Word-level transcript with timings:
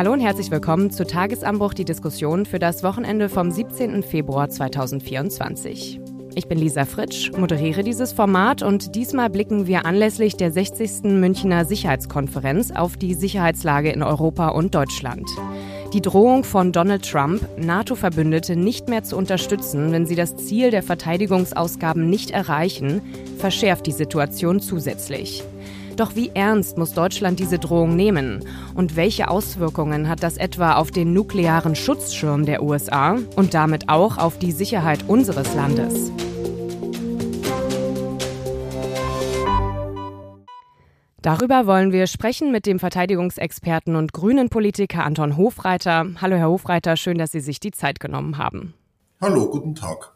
Hallo 0.00 0.14
und 0.14 0.20
herzlich 0.20 0.50
willkommen 0.50 0.90
zu 0.90 1.06
Tagesanbruch, 1.06 1.74
die 1.74 1.84
Diskussion 1.84 2.46
für 2.46 2.58
das 2.58 2.82
Wochenende 2.82 3.28
vom 3.28 3.50
17. 3.50 4.02
Februar 4.02 4.48
2024. 4.48 6.00
Ich 6.34 6.48
bin 6.48 6.56
Lisa 6.56 6.86
Fritsch, 6.86 7.30
moderiere 7.36 7.82
dieses 7.82 8.14
Format 8.14 8.62
und 8.62 8.94
diesmal 8.94 9.28
blicken 9.28 9.66
wir 9.66 9.84
anlässlich 9.84 10.38
der 10.38 10.52
60. 10.52 11.02
Münchner 11.02 11.66
Sicherheitskonferenz 11.66 12.70
auf 12.70 12.96
die 12.96 13.12
Sicherheitslage 13.12 13.90
in 13.90 14.02
Europa 14.02 14.48
und 14.48 14.74
Deutschland. 14.74 15.28
Die 15.92 16.00
Drohung 16.00 16.44
von 16.44 16.72
Donald 16.72 17.06
Trump, 17.06 17.46
NATO-Verbündete 17.58 18.56
nicht 18.56 18.88
mehr 18.88 19.04
zu 19.04 19.18
unterstützen, 19.18 19.92
wenn 19.92 20.06
sie 20.06 20.16
das 20.16 20.34
Ziel 20.34 20.70
der 20.70 20.82
Verteidigungsausgaben 20.82 22.08
nicht 22.08 22.30
erreichen, 22.30 23.02
verschärft 23.36 23.84
die 23.84 23.92
Situation 23.92 24.60
zusätzlich. 24.60 25.44
Doch 25.96 26.14
wie 26.14 26.30
ernst 26.34 26.78
muss 26.78 26.94
Deutschland 26.94 27.38
diese 27.38 27.58
Drohung 27.58 27.96
nehmen? 27.96 28.44
Und 28.74 28.96
welche 28.96 29.28
Auswirkungen 29.28 30.08
hat 30.08 30.22
das 30.22 30.36
etwa 30.36 30.74
auf 30.74 30.90
den 30.90 31.12
nuklearen 31.12 31.74
Schutzschirm 31.74 32.46
der 32.46 32.62
USA 32.62 33.18
und 33.36 33.54
damit 33.54 33.88
auch 33.88 34.18
auf 34.18 34.38
die 34.38 34.52
Sicherheit 34.52 35.08
unseres 35.08 35.54
Landes? 35.54 36.12
Darüber 41.22 41.66
wollen 41.66 41.92
wir 41.92 42.06
sprechen 42.06 42.50
mit 42.50 42.64
dem 42.64 42.78
Verteidigungsexperten 42.78 43.94
und 43.94 44.14
grünen 44.14 44.48
Politiker 44.48 45.04
Anton 45.04 45.36
Hofreiter. 45.36 46.06
Hallo, 46.18 46.36
Herr 46.36 46.48
Hofreiter, 46.48 46.96
schön, 46.96 47.18
dass 47.18 47.30
Sie 47.30 47.40
sich 47.40 47.60
die 47.60 47.72
Zeit 47.72 48.00
genommen 48.00 48.38
haben. 48.38 48.72
Hallo, 49.20 49.50
guten 49.50 49.74
Tag. 49.74 50.14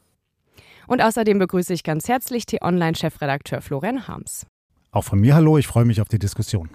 Und 0.86 1.02
außerdem 1.02 1.38
begrüße 1.38 1.74
ich 1.74 1.82
ganz 1.82 2.08
herzlich 2.08 2.46
T-Online-Chefredakteur 2.46 3.60
Florian 3.60 4.08
Harms. 4.08 4.46
Auch 4.94 5.02
von 5.02 5.18
mir 5.18 5.34
hallo, 5.34 5.58
ich 5.58 5.66
freue 5.66 5.84
mich 5.84 6.00
auf 6.00 6.08
die 6.08 6.20
Diskussion. 6.20 6.70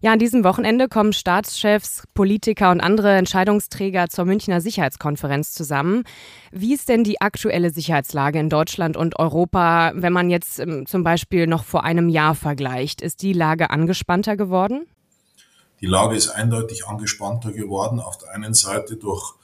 Ja, 0.00 0.12
an 0.12 0.20
diesem 0.20 0.44
Wochenende 0.44 0.86
kommen 0.86 1.12
Staatschefs, 1.12 2.04
Politiker 2.14 2.70
und 2.70 2.80
andere 2.80 3.16
Entscheidungsträger 3.16 4.08
zur 4.08 4.24
Münchner 4.24 4.60
Sicherheitskonferenz 4.60 5.50
zusammen. 5.50 6.04
Wie 6.52 6.72
ist 6.72 6.88
denn 6.88 7.02
die 7.02 7.20
aktuelle 7.20 7.70
Sicherheitslage 7.70 8.38
in 8.38 8.48
Deutschland 8.48 8.96
und 8.96 9.18
Europa, 9.18 9.90
wenn 9.96 10.12
man 10.12 10.30
jetzt 10.30 10.60
ähm, 10.60 10.86
zum 10.86 11.02
Beispiel 11.02 11.48
noch 11.48 11.64
vor 11.64 11.82
einem 11.82 12.08
Jahr 12.08 12.36
vergleicht? 12.36 13.02
Ist 13.02 13.22
die 13.22 13.32
Lage 13.32 13.70
angespannter 13.70 14.36
geworden? 14.36 14.86
Die 15.80 15.86
Lage 15.86 16.14
ist 16.14 16.28
eindeutig 16.28 16.86
angespannter 16.86 17.50
geworden. 17.50 17.98
Auf 17.98 18.18
der 18.18 18.30
einen 18.30 18.54
Seite 18.54 18.94
durch 18.94 19.34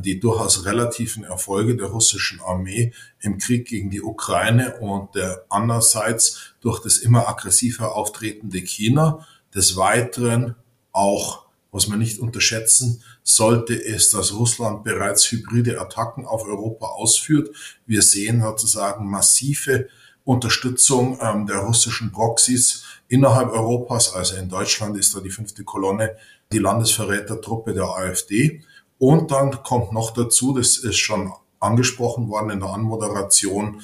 die 0.00 0.20
durchaus 0.20 0.64
relativen 0.64 1.24
Erfolge 1.24 1.76
der 1.76 1.88
russischen 1.88 2.40
Armee 2.40 2.92
im 3.20 3.38
Krieg 3.38 3.66
gegen 3.66 3.90
die 3.90 4.02
Ukraine 4.02 4.78
und 4.80 5.14
der 5.14 5.44
andererseits 5.48 6.54
durch 6.60 6.80
das 6.80 6.98
immer 6.98 7.28
aggressiver 7.28 7.94
auftretende 7.94 8.58
China 8.58 9.26
des 9.54 9.76
Weiteren 9.76 10.56
auch, 10.92 11.46
was 11.70 11.88
man 11.88 11.98
nicht 11.98 12.20
unterschätzen 12.20 13.02
sollte, 13.22 13.74
ist, 13.74 14.14
dass 14.14 14.34
Russland 14.34 14.84
bereits 14.84 15.30
hybride 15.30 15.80
Attacken 15.80 16.26
auf 16.26 16.44
Europa 16.44 16.86
ausführt. 16.86 17.54
Wir 17.86 18.02
sehen 18.02 18.42
sozusagen 18.42 19.08
massive 19.08 19.88
Unterstützung 20.24 21.18
ähm, 21.20 21.46
der 21.46 21.58
russischen 21.58 22.12
Proxys 22.12 22.84
innerhalb 23.08 23.50
Europas. 23.50 24.14
Also 24.14 24.36
in 24.36 24.48
Deutschland 24.48 24.96
ist 24.96 25.14
da 25.14 25.20
die 25.20 25.30
fünfte 25.30 25.64
Kolonne 25.64 26.16
die 26.52 26.58
Landesverrätertruppe 26.58 27.72
der 27.72 27.84
AfD. 27.84 28.62
Und 29.02 29.32
dann 29.32 29.64
kommt 29.64 29.90
noch 29.90 30.12
dazu, 30.12 30.56
das 30.56 30.76
ist 30.76 30.98
schon 30.98 31.32
angesprochen 31.58 32.28
worden 32.28 32.50
in 32.50 32.60
der 32.60 32.68
Anmoderation, 32.68 33.82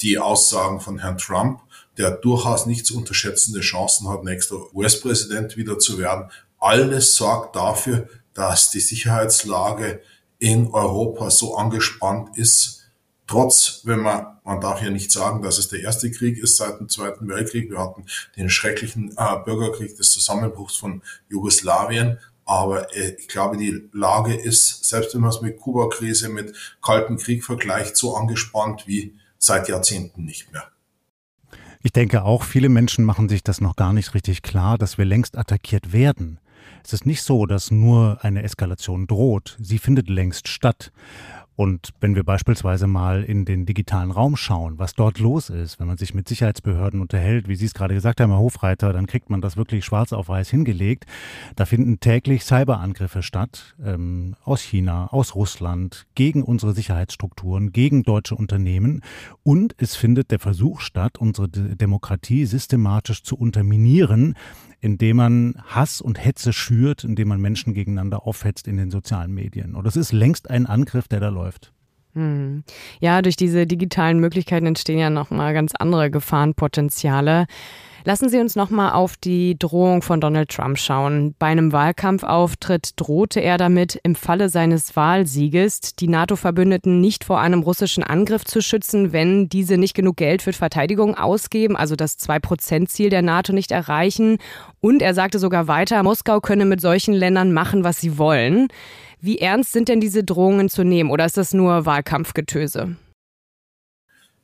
die 0.00 0.18
Aussagen 0.18 0.80
von 0.80 1.00
Herrn 1.00 1.18
Trump, 1.18 1.60
der 1.98 2.12
durchaus 2.12 2.64
nicht 2.64 2.86
zu 2.86 2.96
unterschätzende 2.96 3.60
Chancen 3.60 4.08
hat, 4.08 4.24
nächster 4.24 4.74
US-Präsident 4.74 5.58
wieder 5.58 5.78
zu 5.78 5.98
werden. 5.98 6.30
Alles 6.58 7.14
sorgt 7.14 7.56
dafür, 7.56 8.08
dass 8.32 8.70
die 8.70 8.80
Sicherheitslage 8.80 10.00
in 10.38 10.72
Europa 10.72 11.28
so 11.28 11.58
angespannt 11.58 12.38
ist. 12.38 12.84
Trotz, 13.26 13.82
wenn 13.84 14.00
man, 14.00 14.38
man 14.44 14.62
darf 14.62 14.80
ja 14.80 14.88
nicht 14.88 15.12
sagen, 15.12 15.42
dass 15.42 15.58
es 15.58 15.68
der 15.68 15.80
erste 15.80 16.10
Krieg 16.10 16.38
ist 16.38 16.56
seit 16.56 16.80
dem 16.80 16.88
Zweiten 16.88 17.28
Weltkrieg. 17.28 17.70
Wir 17.70 17.80
hatten 17.80 18.06
den 18.38 18.48
schrecklichen 18.48 19.14
äh, 19.18 19.36
Bürgerkrieg 19.44 19.94
des 19.98 20.10
Zusammenbruchs 20.10 20.76
von 20.76 21.02
Jugoslawien. 21.28 22.18
Aber 22.44 22.94
äh, 22.94 23.16
ich 23.18 23.28
glaube, 23.28 23.56
die 23.56 23.88
Lage 23.92 24.34
ist, 24.34 24.84
selbst 24.84 25.14
wenn 25.14 25.22
man 25.22 25.30
es 25.30 25.40
mit 25.40 25.58
Kuba-Krise, 25.58 26.28
mit 26.28 26.54
Kalten 26.82 27.16
Krieg 27.16 27.44
vergleicht, 27.44 27.96
so 27.96 28.16
angespannt 28.16 28.86
wie 28.86 29.14
seit 29.38 29.68
Jahrzehnten 29.68 30.24
nicht 30.24 30.52
mehr. 30.52 30.64
Ich 31.82 31.92
denke 31.92 32.24
auch, 32.24 32.44
viele 32.44 32.70
Menschen 32.70 33.04
machen 33.04 33.28
sich 33.28 33.42
das 33.42 33.60
noch 33.60 33.76
gar 33.76 33.92
nicht 33.92 34.14
richtig 34.14 34.42
klar, 34.42 34.78
dass 34.78 34.96
wir 34.96 35.04
längst 35.04 35.36
attackiert 35.36 35.92
werden. 35.92 36.38
Es 36.82 36.92
ist 36.92 37.06
nicht 37.06 37.22
so, 37.22 37.46
dass 37.46 37.70
nur 37.70 38.18
eine 38.22 38.42
Eskalation 38.42 39.06
droht, 39.06 39.56
sie 39.60 39.78
findet 39.78 40.08
längst 40.08 40.48
statt. 40.48 40.92
Und 41.56 41.90
wenn 42.00 42.16
wir 42.16 42.24
beispielsweise 42.24 42.86
mal 42.86 43.22
in 43.22 43.44
den 43.44 43.64
digitalen 43.64 44.10
Raum 44.10 44.36
schauen, 44.36 44.78
was 44.78 44.94
dort 44.94 45.20
los 45.20 45.50
ist, 45.50 45.78
wenn 45.78 45.86
man 45.86 45.96
sich 45.96 46.12
mit 46.12 46.28
Sicherheitsbehörden 46.28 47.00
unterhält, 47.00 47.48
wie 47.48 47.54
Sie 47.54 47.66
es 47.66 47.74
gerade 47.74 47.94
gesagt 47.94 48.20
haben, 48.20 48.30
Herr 48.30 48.40
Hofreiter, 48.40 48.92
dann 48.92 49.06
kriegt 49.06 49.30
man 49.30 49.40
das 49.40 49.56
wirklich 49.56 49.84
schwarz 49.84 50.12
auf 50.12 50.28
weiß 50.28 50.50
hingelegt. 50.50 51.04
Da 51.54 51.64
finden 51.64 52.00
täglich 52.00 52.44
Cyberangriffe 52.44 53.22
statt 53.22 53.76
ähm, 53.84 54.34
aus 54.44 54.62
China, 54.62 55.08
aus 55.12 55.34
Russland, 55.34 56.06
gegen 56.14 56.42
unsere 56.42 56.72
Sicherheitsstrukturen, 56.72 57.72
gegen 57.72 58.02
deutsche 58.02 58.34
Unternehmen. 58.34 59.02
Und 59.44 59.74
es 59.78 59.94
findet 59.94 60.32
der 60.32 60.40
Versuch 60.40 60.80
statt, 60.80 61.18
unsere 61.18 61.48
Demokratie 61.48 62.46
systematisch 62.46 63.22
zu 63.22 63.36
unterminieren, 63.36 64.34
indem 64.84 65.16
man 65.16 65.54
Hass 65.64 66.02
und 66.02 66.22
Hetze 66.22 66.52
schürt, 66.52 67.04
indem 67.04 67.28
man 67.28 67.40
Menschen 67.40 67.72
gegeneinander 67.72 68.26
aufhetzt 68.26 68.68
in 68.68 68.76
den 68.76 68.90
sozialen 68.90 69.32
Medien. 69.32 69.74
Und 69.74 69.86
das 69.86 69.96
ist 69.96 70.12
längst 70.12 70.50
ein 70.50 70.66
Angriff, 70.66 71.08
der 71.08 71.20
da 71.20 71.30
läuft. 71.30 71.72
Hm. 72.12 72.64
Ja, 73.00 73.22
durch 73.22 73.36
diese 73.36 73.66
digitalen 73.66 74.20
Möglichkeiten 74.20 74.66
entstehen 74.66 74.98
ja 74.98 75.08
nochmal 75.08 75.54
ganz 75.54 75.72
andere 75.74 76.10
Gefahrenpotenziale. 76.10 77.46
Lassen 78.06 78.28
Sie 78.28 78.38
uns 78.38 78.54
nochmal 78.54 78.92
auf 78.92 79.16
die 79.16 79.58
Drohung 79.58 80.02
von 80.02 80.20
Donald 80.20 80.50
Trump 80.50 80.78
schauen. 80.78 81.34
Bei 81.38 81.46
einem 81.46 81.72
Wahlkampfauftritt 81.72 82.90
drohte 82.96 83.40
er 83.40 83.56
damit, 83.56 83.98
im 84.02 84.14
Falle 84.14 84.50
seines 84.50 84.94
Wahlsieges 84.94 85.96
die 85.96 86.08
NATO-Verbündeten 86.08 87.00
nicht 87.00 87.24
vor 87.24 87.40
einem 87.40 87.62
russischen 87.62 88.04
Angriff 88.04 88.44
zu 88.44 88.60
schützen, 88.60 89.14
wenn 89.14 89.48
diese 89.48 89.78
nicht 89.78 89.94
genug 89.94 90.18
Geld 90.18 90.42
für 90.42 90.52
Verteidigung 90.52 91.16
ausgeben, 91.16 91.76
also 91.76 91.96
das 91.96 92.18
2-Prozent-Ziel 92.18 93.08
der 93.08 93.22
NATO 93.22 93.54
nicht 93.54 93.70
erreichen. 93.70 94.36
Und 94.82 95.00
er 95.00 95.14
sagte 95.14 95.38
sogar 95.38 95.66
weiter, 95.66 96.02
Moskau 96.02 96.40
könne 96.40 96.66
mit 96.66 96.82
solchen 96.82 97.14
Ländern 97.14 97.54
machen, 97.54 97.84
was 97.84 98.02
sie 98.02 98.18
wollen. 98.18 98.68
Wie 99.18 99.38
ernst 99.38 99.72
sind 99.72 99.88
denn 99.88 100.00
diese 100.00 100.24
Drohungen 100.24 100.68
zu 100.68 100.84
nehmen 100.84 101.10
oder 101.10 101.24
ist 101.24 101.38
das 101.38 101.54
nur 101.54 101.86
Wahlkampfgetöse? 101.86 102.96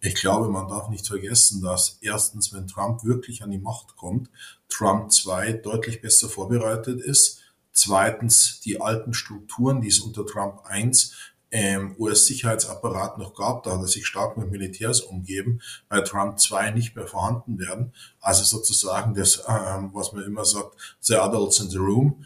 Ich 0.02 0.14
glaube, 0.14 0.48
man 0.48 0.68
darf 0.68 0.88
nicht 0.88 1.06
vergessen, 1.06 1.60
dass 1.60 1.98
erstens, 2.00 2.54
wenn 2.54 2.66
Trump 2.66 3.04
wirklich 3.04 3.42
an 3.42 3.50
die 3.50 3.58
Macht 3.58 3.96
kommt, 3.96 4.30
Trump 4.68 5.12
2 5.12 5.52
deutlich 5.54 6.00
besser 6.00 6.28
vorbereitet 6.28 7.00
ist. 7.00 7.40
Zweitens, 7.72 8.60
die 8.60 8.80
alten 8.80 9.12
Strukturen, 9.12 9.82
die 9.82 9.88
es 9.88 10.00
unter 10.00 10.24
Trump 10.24 10.62
1 10.64 11.12
ähm, 11.50 11.96
US-Sicherheitsapparat 11.98 13.18
noch 13.18 13.34
gab, 13.34 13.64
da 13.64 13.72
hat 13.72 13.80
er 13.80 13.88
sich 13.88 14.06
stark 14.06 14.38
mit 14.38 14.50
Militärs 14.50 15.00
umgeben, 15.00 15.60
bei 15.88 16.00
Trump 16.00 16.38
2 16.38 16.70
nicht 16.70 16.96
mehr 16.96 17.06
vorhanden 17.06 17.58
werden. 17.58 17.92
Also 18.20 18.44
sozusagen 18.44 19.14
das, 19.14 19.42
ähm, 19.48 19.90
was 19.92 20.12
man 20.12 20.24
immer 20.24 20.46
sagt, 20.46 20.76
the 21.00 21.16
adults 21.16 21.60
in 21.60 21.68
the 21.68 21.78
room, 21.78 22.24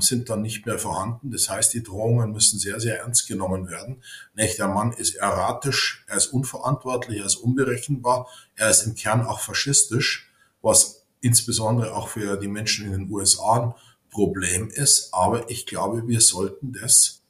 sind 0.00 0.28
dann 0.30 0.42
nicht 0.42 0.66
mehr 0.66 0.78
vorhanden. 0.78 1.30
Das 1.30 1.48
heißt, 1.48 1.74
die 1.74 1.82
Drohungen 1.82 2.32
müssen 2.32 2.58
sehr, 2.58 2.80
sehr 2.80 3.00
ernst 3.00 3.28
genommen 3.28 3.68
werden. 3.68 4.02
Nicht? 4.34 4.58
Der 4.58 4.68
Mann 4.68 4.92
ist 4.92 5.16
erratisch, 5.16 6.04
er 6.08 6.16
ist 6.16 6.28
unverantwortlich, 6.28 7.20
er 7.20 7.26
ist 7.26 7.36
unberechenbar, 7.36 8.28
er 8.56 8.70
ist 8.70 8.82
im 8.82 8.94
Kern 8.94 9.26
auch 9.26 9.40
faschistisch, 9.40 10.30
was 10.62 11.04
insbesondere 11.20 11.94
auch 11.94 12.08
für 12.08 12.36
die 12.36 12.48
Menschen 12.48 12.86
in 12.86 12.92
den 12.92 13.10
USA 13.10 13.62
ein 13.62 13.74
Problem 14.10 14.70
ist. 14.70 15.12
Aber 15.12 15.50
ich 15.50 15.66
glaube, 15.66 16.06
wir 16.08 16.20
sollten 16.20 16.72
das 16.72 17.22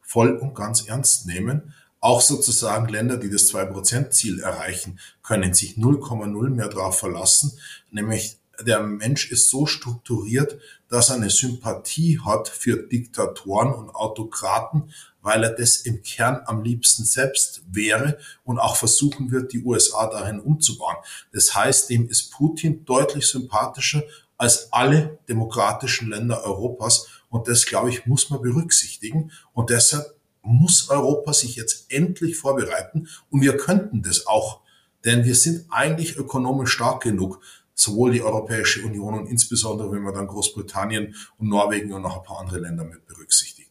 voll 0.00 0.36
und 0.36 0.54
ganz 0.54 0.86
ernst 0.86 1.26
nehmen. 1.26 1.74
Auch 2.00 2.20
sozusagen 2.20 2.88
Länder, 2.88 3.16
die 3.16 3.30
das 3.30 3.50
2%-Ziel 3.52 4.40
erreichen, 4.40 4.98
können 5.22 5.54
sich 5.54 5.76
0,0 5.76 6.50
mehr 6.50 6.68
darauf 6.68 6.98
verlassen, 6.98 7.58
nämlich 7.90 8.36
der 8.62 8.80
Mensch 8.80 9.30
ist 9.30 9.50
so 9.50 9.66
strukturiert, 9.66 10.58
dass 10.88 11.10
er 11.10 11.16
eine 11.16 11.30
Sympathie 11.30 12.20
hat 12.24 12.48
für 12.48 12.76
Diktatoren 12.76 13.72
und 13.72 13.90
Autokraten, 13.90 14.90
weil 15.22 15.42
er 15.42 15.50
das 15.50 15.76
im 15.78 16.02
Kern 16.02 16.42
am 16.44 16.62
liebsten 16.62 17.04
selbst 17.04 17.62
wäre 17.70 18.18
und 18.44 18.58
auch 18.58 18.76
versuchen 18.76 19.30
wird, 19.30 19.52
die 19.52 19.64
USA 19.64 20.06
dahin 20.06 20.38
umzubauen. 20.38 20.96
Das 21.32 21.54
heißt, 21.54 21.90
dem 21.90 22.08
ist 22.08 22.30
Putin 22.30 22.84
deutlich 22.84 23.26
sympathischer 23.26 24.02
als 24.36 24.72
alle 24.72 25.18
demokratischen 25.28 26.10
Länder 26.10 26.44
Europas. 26.44 27.08
Und 27.30 27.48
das, 27.48 27.66
glaube 27.66 27.90
ich, 27.90 28.06
muss 28.06 28.30
man 28.30 28.42
berücksichtigen. 28.42 29.32
Und 29.52 29.70
deshalb 29.70 30.14
muss 30.42 30.90
Europa 30.90 31.32
sich 31.32 31.56
jetzt 31.56 31.90
endlich 31.90 32.36
vorbereiten. 32.36 33.08
Und 33.30 33.40
wir 33.40 33.56
könnten 33.56 34.02
das 34.02 34.26
auch. 34.26 34.60
Denn 35.04 35.24
wir 35.24 35.34
sind 35.34 35.66
eigentlich 35.70 36.16
ökonomisch 36.16 36.72
stark 36.72 37.02
genug, 37.02 37.40
sowohl 37.74 38.12
die 38.12 38.22
Europäische 38.22 38.84
Union 38.84 39.14
und 39.14 39.26
insbesondere, 39.26 39.92
wenn 39.92 40.02
man 40.02 40.14
dann 40.14 40.26
Großbritannien 40.26 41.14
und 41.38 41.48
Norwegen 41.48 41.92
und 41.92 42.02
noch 42.02 42.18
ein 42.18 42.24
paar 42.24 42.40
andere 42.40 42.60
Länder 42.60 42.84
mit 42.84 43.06
berücksichtigt. 43.06 43.64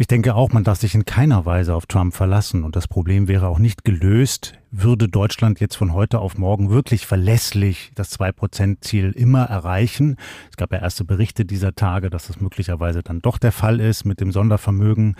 Ich 0.00 0.06
denke 0.06 0.36
auch, 0.36 0.50
man 0.52 0.62
darf 0.62 0.78
sich 0.78 0.94
in 0.94 1.04
keiner 1.04 1.44
Weise 1.44 1.74
auf 1.74 1.86
Trump 1.86 2.14
verlassen. 2.14 2.62
Und 2.62 2.76
das 2.76 2.86
Problem 2.86 3.26
wäre 3.26 3.48
auch 3.48 3.58
nicht 3.58 3.84
gelöst, 3.84 4.54
würde 4.70 5.08
Deutschland 5.08 5.58
jetzt 5.58 5.74
von 5.74 5.92
heute 5.92 6.20
auf 6.20 6.38
morgen 6.38 6.70
wirklich 6.70 7.04
verlässlich 7.04 7.90
das 7.96 8.10
Zwei-Prozent-Ziel 8.10 9.10
immer 9.10 9.42
erreichen. 9.46 10.14
Es 10.50 10.56
gab 10.56 10.70
ja 10.70 10.78
erste 10.78 11.04
Berichte 11.04 11.44
dieser 11.44 11.74
Tage, 11.74 12.10
dass 12.10 12.28
das 12.28 12.40
möglicherweise 12.40 13.02
dann 13.02 13.20
doch 13.20 13.38
der 13.38 13.50
Fall 13.50 13.80
ist 13.80 14.04
mit 14.04 14.20
dem 14.20 14.30
Sondervermögen. 14.30 15.16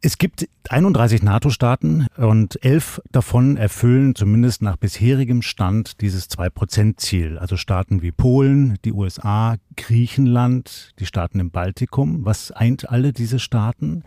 Es 0.00 0.16
gibt 0.16 0.48
31 0.68 1.24
NATO-Staaten 1.24 2.06
und 2.16 2.64
elf 2.64 3.02
davon 3.10 3.56
erfüllen 3.56 4.14
zumindest 4.14 4.62
nach 4.62 4.76
bisherigem 4.76 5.42
Stand 5.42 6.00
dieses 6.00 6.30
2-Prozent-Ziel. 6.30 7.36
Also 7.36 7.56
Staaten 7.56 8.00
wie 8.00 8.12
Polen, 8.12 8.78
die 8.84 8.92
USA, 8.92 9.56
Griechenland, 9.76 10.92
die 11.00 11.06
Staaten 11.06 11.40
im 11.40 11.50
Baltikum. 11.50 12.24
Was 12.24 12.52
eint 12.52 12.88
alle 12.88 13.12
diese 13.12 13.40
Staaten? 13.40 14.04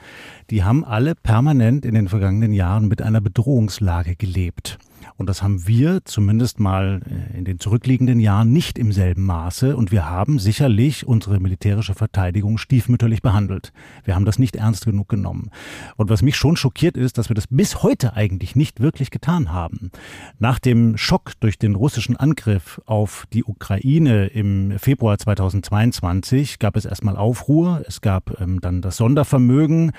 Die 0.50 0.64
haben 0.64 0.86
alle 0.86 1.14
permanent 1.14 1.86
in 1.86 1.94
den 1.94 2.08
vergangenen 2.08 2.54
Jahren 2.54 2.88
mit 2.88 3.02
einer 3.02 3.20
Bedrohungslage 3.20 4.16
gelebt. 4.16 4.80
Und 5.22 5.28
das 5.28 5.44
haben 5.44 5.68
wir 5.68 6.04
zumindest 6.04 6.60
mal 6.60 7.00
äh, 7.06 7.38
in 7.38 7.46
den 7.46 7.60
zurückliegenden 7.60 8.20
Jahren 8.20 8.52
nicht 8.52 8.80
im 8.80 8.92
selben 8.92 9.24
Maße. 9.24 9.78
Und 9.78 9.92
wir 9.92 10.10
haben 10.10 10.40
sicherlich 10.40 11.06
unsere 11.06 11.40
militärische 11.40 11.94
Verteidigung 11.94 12.58
stiefmütterlich 12.58 13.22
behandelt. 13.22 13.72
Wir 14.04 14.16
haben 14.16 14.26
das 14.26 14.40
nicht 14.40 14.56
ernst 14.56 14.86
genug 14.86 15.10
genommen. 15.10 15.52
Und 15.96 16.10
was 16.10 16.24
mich 16.24 16.36
schon 16.36 16.58
schockiert 16.58 16.98
ist, 16.98 17.20
dass 17.20 17.30
wir 17.30 17.36
das 17.36 17.46
bis 17.46 17.84
heute 17.84 18.16
eigentlich 18.16 18.56
nicht 18.56 18.80
wirklich 18.80 19.12
getan 19.12 19.54
haben. 19.54 19.92
Nach 20.40 20.58
dem 20.58 20.98
Schock 20.98 21.34
durch 21.40 21.60
den 21.60 21.76
russischen 21.76 22.18
Angriff 22.18 22.82
auf 22.88 23.28
die 23.32 23.44
Ukraine 23.44 24.26
im 24.26 24.80
Februar 24.80 25.20
2022 25.20 26.58
gab 26.58 26.76
es 26.76 26.86
erstmal 26.86 27.16
Aufruhr. 27.16 27.84
Es 27.88 28.02
gab 28.02 28.42
ähm, 28.42 28.60
dann 28.60 28.82
das 28.82 28.98
Sondervermögen 28.98 29.92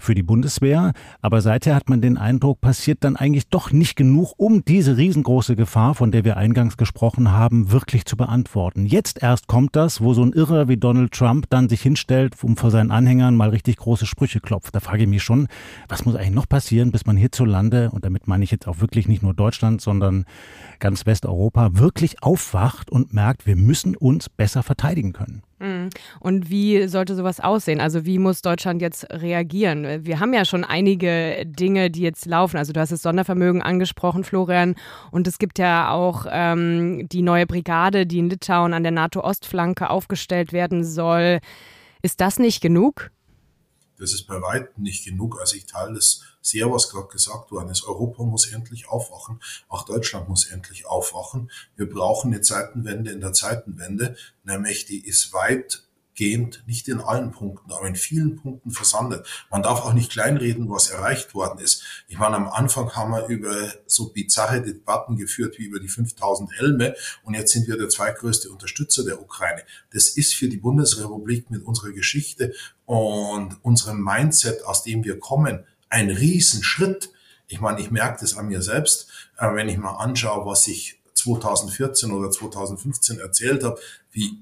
für 0.00 0.14
die 0.14 0.22
Bundeswehr. 0.22 0.92
Aber 1.20 1.40
seither 1.40 1.74
hat 1.74 1.88
man 1.88 2.00
den 2.00 2.18
Eindruck, 2.18 2.60
passiert 2.60 3.04
dann 3.04 3.16
eigentlich 3.16 3.48
doch 3.48 3.70
nicht 3.72 3.96
genug, 3.96 4.32
um 4.36 4.64
diese 4.64 4.96
riesengroße 4.96 5.56
Gefahr, 5.56 5.94
von 5.94 6.10
der 6.10 6.24
wir 6.24 6.36
eingangs 6.36 6.76
gesprochen 6.76 7.32
haben, 7.32 7.70
wirklich 7.70 8.04
zu 8.04 8.16
beantworten. 8.16 8.86
Jetzt 8.86 9.22
erst 9.22 9.46
kommt 9.46 9.76
das, 9.76 10.00
wo 10.00 10.14
so 10.14 10.22
ein 10.22 10.32
Irrer 10.32 10.68
wie 10.68 10.76
Donald 10.76 11.12
Trump 11.12 11.46
dann 11.50 11.68
sich 11.68 11.82
hinstellt, 11.82 12.34
um 12.42 12.56
vor 12.56 12.70
seinen 12.70 12.90
Anhängern 12.90 13.36
mal 13.36 13.50
richtig 13.50 13.76
große 13.76 14.06
Sprüche 14.06 14.40
klopft. 14.40 14.74
Da 14.74 14.80
frage 14.80 15.04
ich 15.04 15.08
mich 15.08 15.22
schon, 15.22 15.48
was 15.88 16.04
muss 16.04 16.16
eigentlich 16.16 16.30
noch 16.30 16.48
passieren, 16.48 16.92
bis 16.92 17.06
man 17.06 17.16
hierzulande, 17.16 17.90
und 17.90 18.04
damit 18.04 18.26
meine 18.26 18.44
ich 18.44 18.50
jetzt 18.50 18.66
auch 18.66 18.80
wirklich 18.80 19.08
nicht 19.08 19.22
nur 19.22 19.34
Deutschland, 19.34 19.80
sondern 19.80 20.24
ganz 20.78 21.06
Westeuropa, 21.06 21.70
wirklich 21.74 22.22
aufwacht 22.22 22.90
und 22.90 23.12
merkt, 23.12 23.46
wir 23.46 23.56
müssen 23.56 23.96
uns 23.96 24.28
besser 24.28 24.62
verteidigen 24.62 25.12
können. 25.12 25.42
Mhm. 25.60 25.90
Und 26.20 26.50
wie 26.50 26.88
sollte 26.88 27.14
sowas 27.14 27.38
aussehen? 27.38 27.80
Also 27.80 28.06
wie 28.06 28.18
muss 28.18 28.42
Deutschland 28.42 28.80
jetzt 28.80 29.06
reagieren? 29.10 30.04
Wir 30.04 30.18
haben 30.18 30.32
ja 30.32 30.44
schon 30.44 30.64
einige 30.64 31.44
Dinge, 31.44 31.90
die 31.90 32.00
jetzt 32.00 32.26
laufen. 32.26 32.56
Also 32.56 32.72
du 32.72 32.80
hast 32.80 32.92
das 32.92 33.02
Sondervermögen 33.02 33.62
angesprochen, 33.62 34.24
Florian. 34.24 34.74
Und 35.10 35.28
es 35.28 35.38
gibt 35.38 35.58
ja 35.58 35.90
auch 35.90 36.26
ähm, 36.30 37.06
die 37.08 37.22
neue 37.22 37.46
Brigade, 37.46 38.06
die 38.06 38.18
in 38.18 38.30
Litauen 38.30 38.72
an 38.72 38.82
der 38.82 38.92
NATO-Ostflanke 38.92 39.90
aufgestellt 39.90 40.52
werden 40.52 40.82
soll. 40.82 41.40
Ist 42.02 42.20
das 42.20 42.38
nicht 42.38 42.62
genug? 42.62 43.10
Das 44.00 44.12
ist 44.12 44.26
bei 44.26 44.40
weitem 44.40 44.82
nicht 44.82 45.04
genug. 45.04 45.38
Also 45.38 45.56
ich 45.56 45.66
teile 45.66 45.94
das 45.94 46.22
sehr, 46.40 46.70
was 46.70 46.90
gerade 46.90 47.08
gesagt 47.08 47.52
worden 47.52 47.70
ist. 47.70 47.84
Europa 47.84 48.22
muss 48.24 48.50
endlich 48.50 48.88
aufwachen. 48.88 49.40
Auch 49.68 49.84
Deutschland 49.84 50.28
muss 50.28 50.50
endlich 50.50 50.86
aufwachen. 50.86 51.50
Wir 51.76 51.88
brauchen 51.88 52.32
eine 52.32 52.40
Zeitenwende 52.40 53.10
in 53.10 53.20
der 53.20 53.32
Zeitenwende, 53.32 54.16
nämlich 54.44 54.86
die 54.86 55.06
ist 55.06 55.32
weit 55.32 55.84
weitgehend, 56.20 56.62
nicht 56.66 56.88
in 56.88 57.00
allen 57.00 57.30
Punkten, 57.32 57.72
aber 57.72 57.86
in 57.86 57.96
vielen 57.96 58.36
Punkten 58.36 58.70
versandet. 58.70 59.26
Man 59.50 59.62
darf 59.62 59.80
auch 59.80 59.92
nicht 59.92 60.12
kleinreden, 60.12 60.68
was 60.68 60.90
erreicht 60.90 61.34
worden 61.34 61.58
ist. 61.58 61.82
Ich 62.08 62.18
meine, 62.18 62.36
am 62.36 62.48
Anfang 62.48 62.94
haben 62.94 63.12
wir 63.12 63.26
über 63.26 63.72
so 63.86 64.12
bizarre 64.12 64.62
Debatten 64.62 65.16
geführt 65.16 65.58
wie 65.58 65.64
über 65.64 65.80
die 65.80 65.88
5000 65.88 66.52
Helme 66.58 66.94
und 67.24 67.34
jetzt 67.34 67.52
sind 67.52 67.68
wir 67.68 67.76
der 67.76 67.88
zweitgrößte 67.88 68.50
Unterstützer 68.50 69.04
der 69.04 69.20
Ukraine. 69.20 69.62
Das 69.92 70.08
ist 70.08 70.34
für 70.34 70.48
die 70.48 70.58
Bundesrepublik 70.58 71.50
mit 71.50 71.64
unserer 71.64 71.92
Geschichte 71.92 72.52
und 72.84 73.56
unserem 73.62 74.02
Mindset, 74.02 74.64
aus 74.64 74.82
dem 74.82 75.04
wir 75.04 75.18
kommen, 75.18 75.64
ein 75.88 76.10
Riesenschritt. 76.10 77.10
Ich 77.48 77.60
meine, 77.60 77.80
ich 77.80 77.90
merke 77.90 78.20
das 78.20 78.36
an 78.36 78.48
mir 78.48 78.62
selbst, 78.62 79.08
wenn 79.38 79.68
ich 79.68 79.78
mal 79.78 79.96
anschaue, 79.96 80.46
was 80.46 80.66
ich 80.66 81.00
2014 81.14 82.12
oder 82.12 82.30
2015 82.30 83.18
erzählt 83.18 83.64
habe, 83.64 83.80
wie 84.12 84.38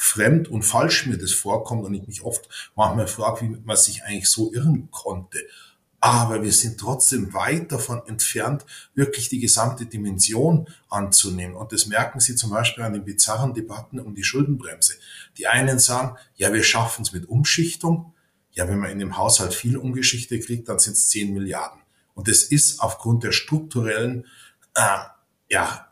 fremd 0.00 0.48
und 0.48 0.62
falsch 0.62 1.06
mir 1.06 1.18
das 1.18 1.32
vorkommt 1.32 1.84
und 1.84 1.92
ich 1.92 2.06
mich 2.06 2.22
oft 2.22 2.48
manchmal 2.74 3.06
frage, 3.06 3.42
wie 3.42 3.56
man 3.64 3.76
sich 3.76 4.02
eigentlich 4.02 4.28
so 4.28 4.52
irren 4.52 4.88
konnte. 4.90 5.38
Aber 6.00 6.42
wir 6.42 6.52
sind 6.52 6.80
trotzdem 6.80 7.34
weit 7.34 7.70
davon 7.70 8.00
entfernt, 8.06 8.64
wirklich 8.94 9.28
die 9.28 9.38
gesamte 9.38 9.84
Dimension 9.84 10.66
anzunehmen. 10.88 11.54
Und 11.54 11.72
das 11.72 11.86
merken 11.86 12.20
Sie 12.20 12.34
zum 12.34 12.48
Beispiel 12.48 12.84
an 12.84 12.94
den 12.94 13.04
bizarren 13.04 13.52
Debatten 13.52 14.00
um 14.00 14.14
die 14.14 14.24
Schuldenbremse. 14.24 14.94
Die 15.36 15.46
einen 15.46 15.78
sagen, 15.78 16.16
ja, 16.36 16.54
wir 16.54 16.62
schaffen 16.62 17.02
es 17.02 17.12
mit 17.12 17.28
Umschichtung. 17.28 18.14
Ja, 18.52 18.66
wenn 18.66 18.78
man 18.78 18.90
in 18.90 18.98
dem 18.98 19.18
Haushalt 19.18 19.52
viel 19.52 19.76
Umgeschichte 19.76 20.40
kriegt, 20.40 20.70
dann 20.70 20.78
sind 20.78 20.94
es 20.94 21.10
10 21.10 21.34
Milliarden. 21.34 21.82
Und 22.14 22.28
das 22.28 22.44
ist 22.44 22.80
aufgrund 22.80 23.22
der 23.22 23.32
strukturellen 23.32 24.26
äh, 24.74 24.98
ja, 25.50 25.86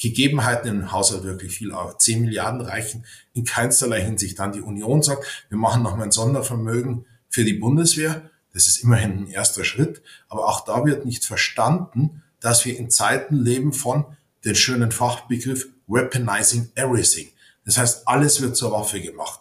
Gegebenheiten 0.00 0.68
im 0.68 0.92
Haushalt 0.92 1.24
wirklich 1.24 1.52
viel. 1.52 1.72
Aber 1.72 1.98
10 1.98 2.22
Milliarden 2.22 2.62
reichen 2.62 3.04
in 3.34 3.44
keinsterlei 3.44 4.00
Hinsicht. 4.00 4.38
Dann 4.38 4.52
die 4.52 4.62
Union 4.62 5.02
sagt, 5.02 5.44
wir 5.48 5.58
machen 5.58 5.82
nochmal 5.82 6.06
ein 6.06 6.12
Sondervermögen 6.12 7.04
für 7.28 7.44
die 7.44 7.54
Bundeswehr. 7.54 8.30
Das 8.52 8.66
ist 8.66 8.78
immerhin 8.78 9.18
ein 9.18 9.26
erster 9.28 9.62
Schritt. 9.62 10.02
Aber 10.28 10.48
auch 10.48 10.64
da 10.64 10.84
wird 10.84 11.04
nicht 11.04 11.24
verstanden, 11.24 12.22
dass 12.40 12.64
wir 12.64 12.78
in 12.78 12.90
Zeiten 12.90 13.36
leben 13.36 13.72
von 13.72 14.06
den 14.44 14.54
schönen 14.54 14.90
Fachbegriff 14.90 15.68
Weaponizing 15.86 16.70
Everything. 16.74 17.28
Das 17.66 17.76
heißt, 17.76 18.08
alles 18.08 18.40
wird 18.40 18.56
zur 18.56 18.72
Waffe 18.72 19.00
gemacht. 19.00 19.40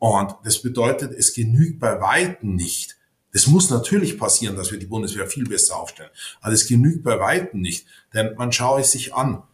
Und 0.00 0.34
das 0.42 0.60
bedeutet, 0.60 1.12
es 1.12 1.34
genügt 1.34 1.78
bei 1.78 2.00
Weitem 2.00 2.56
nicht. 2.56 2.96
Das 3.32 3.46
muss 3.46 3.70
natürlich 3.70 4.18
passieren, 4.18 4.56
dass 4.56 4.72
wir 4.72 4.78
die 4.78 4.86
Bundeswehr 4.86 5.28
viel 5.28 5.44
besser 5.44 5.76
aufstellen. 5.76 6.10
Aber 6.40 6.52
es 6.52 6.66
genügt 6.66 7.04
bei 7.04 7.20
Weitem 7.20 7.60
nicht. 7.60 7.86
Denn 8.12 8.34
man 8.34 8.50
schaue 8.50 8.80
es 8.80 8.90
sich 8.90 9.14
an 9.14 9.44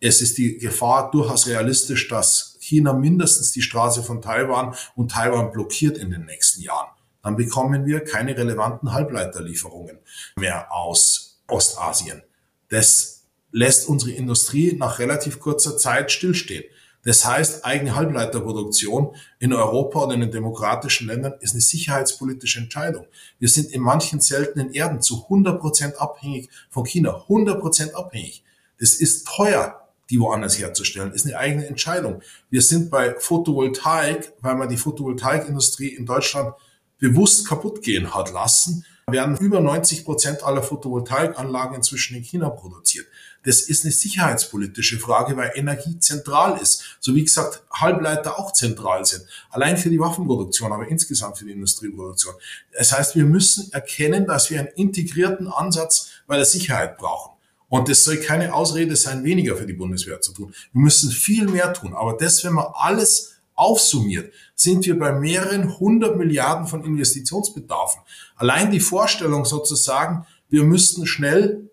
es 0.00 0.20
ist 0.20 0.38
die 0.38 0.58
Gefahr 0.58 1.10
durchaus 1.10 1.46
realistisch, 1.46 2.08
dass 2.08 2.56
China 2.60 2.92
mindestens 2.92 3.52
die 3.52 3.62
Straße 3.62 4.02
von 4.02 4.22
Taiwan 4.22 4.74
und 4.94 5.10
Taiwan 5.10 5.50
blockiert 5.50 5.98
in 5.98 6.10
den 6.10 6.24
nächsten 6.24 6.62
Jahren. 6.62 6.90
Dann 7.22 7.36
bekommen 7.36 7.84
wir 7.86 8.00
keine 8.00 8.36
relevanten 8.36 8.92
Halbleiterlieferungen 8.92 9.98
mehr 10.36 10.72
aus 10.72 11.40
Ostasien. 11.48 12.22
Das 12.68 13.24
lässt 13.50 13.88
unsere 13.88 14.12
Industrie 14.12 14.74
nach 14.78 14.98
relativ 14.98 15.40
kurzer 15.40 15.76
Zeit 15.76 16.12
stillstehen. 16.12 16.64
Das 17.04 17.24
heißt, 17.24 17.64
eigene 17.64 17.96
Halbleiterproduktion 17.96 19.16
in 19.38 19.52
Europa 19.52 20.04
oder 20.04 20.14
in 20.14 20.20
den 20.20 20.30
demokratischen 20.30 21.06
Ländern 21.06 21.34
ist 21.40 21.52
eine 21.52 21.60
sicherheitspolitische 21.60 22.60
Entscheidung. 22.60 23.06
Wir 23.38 23.48
sind 23.48 23.72
in 23.72 23.80
manchen 23.80 24.20
seltenen 24.20 24.72
Erden 24.74 25.00
zu 25.00 25.24
100 25.24 25.60
Prozent 25.60 26.00
abhängig 26.00 26.50
von 26.70 26.84
China. 26.84 27.22
100 27.22 27.60
Prozent 27.60 27.94
abhängig. 27.94 28.44
Das 28.78 28.94
ist 28.94 29.26
teuer 29.26 29.87
die 30.10 30.20
woanders 30.20 30.58
herzustellen, 30.58 31.12
ist 31.12 31.26
eine 31.26 31.36
eigene 31.36 31.66
Entscheidung. 31.66 32.22
Wir 32.50 32.62
sind 32.62 32.90
bei 32.90 33.14
Photovoltaik, 33.18 34.32
weil 34.40 34.56
man 34.56 34.68
die 34.68 34.76
Photovoltaikindustrie 34.76 35.88
in 35.88 36.06
Deutschland 36.06 36.54
bewusst 36.98 37.46
kaputt 37.46 37.82
gehen 37.82 38.14
hat 38.14 38.32
lassen, 38.32 38.84
werden 39.06 39.36
über 39.38 39.60
90 39.60 40.04
Prozent 40.04 40.42
aller 40.42 40.62
Photovoltaikanlagen 40.62 41.76
inzwischen 41.76 42.16
in 42.16 42.22
China 42.22 42.50
produziert. 42.50 43.06
Das 43.44 43.60
ist 43.60 43.84
eine 43.84 43.92
sicherheitspolitische 43.92 44.98
Frage, 44.98 45.36
weil 45.36 45.52
Energie 45.54 45.98
zentral 45.98 46.60
ist. 46.60 46.98
So 47.00 47.14
wie 47.14 47.24
gesagt, 47.24 47.62
Halbleiter 47.70 48.38
auch 48.38 48.52
zentral 48.52 49.04
sind. 49.04 49.24
Allein 49.50 49.78
für 49.78 49.90
die 49.90 50.00
Waffenproduktion, 50.00 50.72
aber 50.72 50.88
insgesamt 50.88 51.38
für 51.38 51.44
die 51.44 51.52
Industrieproduktion. 51.52 52.34
Das 52.76 52.92
heißt, 52.92 53.16
wir 53.16 53.24
müssen 53.24 53.72
erkennen, 53.72 54.26
dass 54.26 54.50
wir 54.50 54.58
einen 54.58 54.68
integrierten 54.68 55.48
Ansatz 55.48 56.10
bei 56.26 56.36
der 56.36 56.44
Sicherheit 56.44 56.98
brauchen. 56.98 57.37
Und 57.68 57.88
es 57.88 58.04
soll 58.04 58.16
keine 58.18 58.54
Ausrede 58.54 58.96
sein, 58.96 59.24
weniger 59.24 59.56
für 59.56 59.66
die 59.66 59.74
Bundeswehr 59.74 60.20
zu 60.20 60.32
tun. 60.32 60.54
Wir 60.72 60.82
müssen 60.82 61.10
viel 61.10 61.46
mehr 61.46 61.72
tun. 61.74 61.94
Aber 61.94 62.14
das, 62.14 62.42
wenn 62.44 62.54
man 62.54 62.66
alles 62.74 63.38
aufsummiert, 63.54 64.32
sind 64.54 64.86
wir 64.86 64.98
bei 64.98 65.12
mehreren 65.12 65.78
hundert 65.78 66.16
Milliarden 66.16 66.66
von 66.66 66.84
Investitionsbedarfen. 66.84 68.00
Allein 68.36 68.70
die 68.70 68.80
Vorstellung 68.80 69.44
sozusagen, 69.44 70.26
wir 70.48 70.64
müssten 70.64 71.06
schnell 71.06 71.68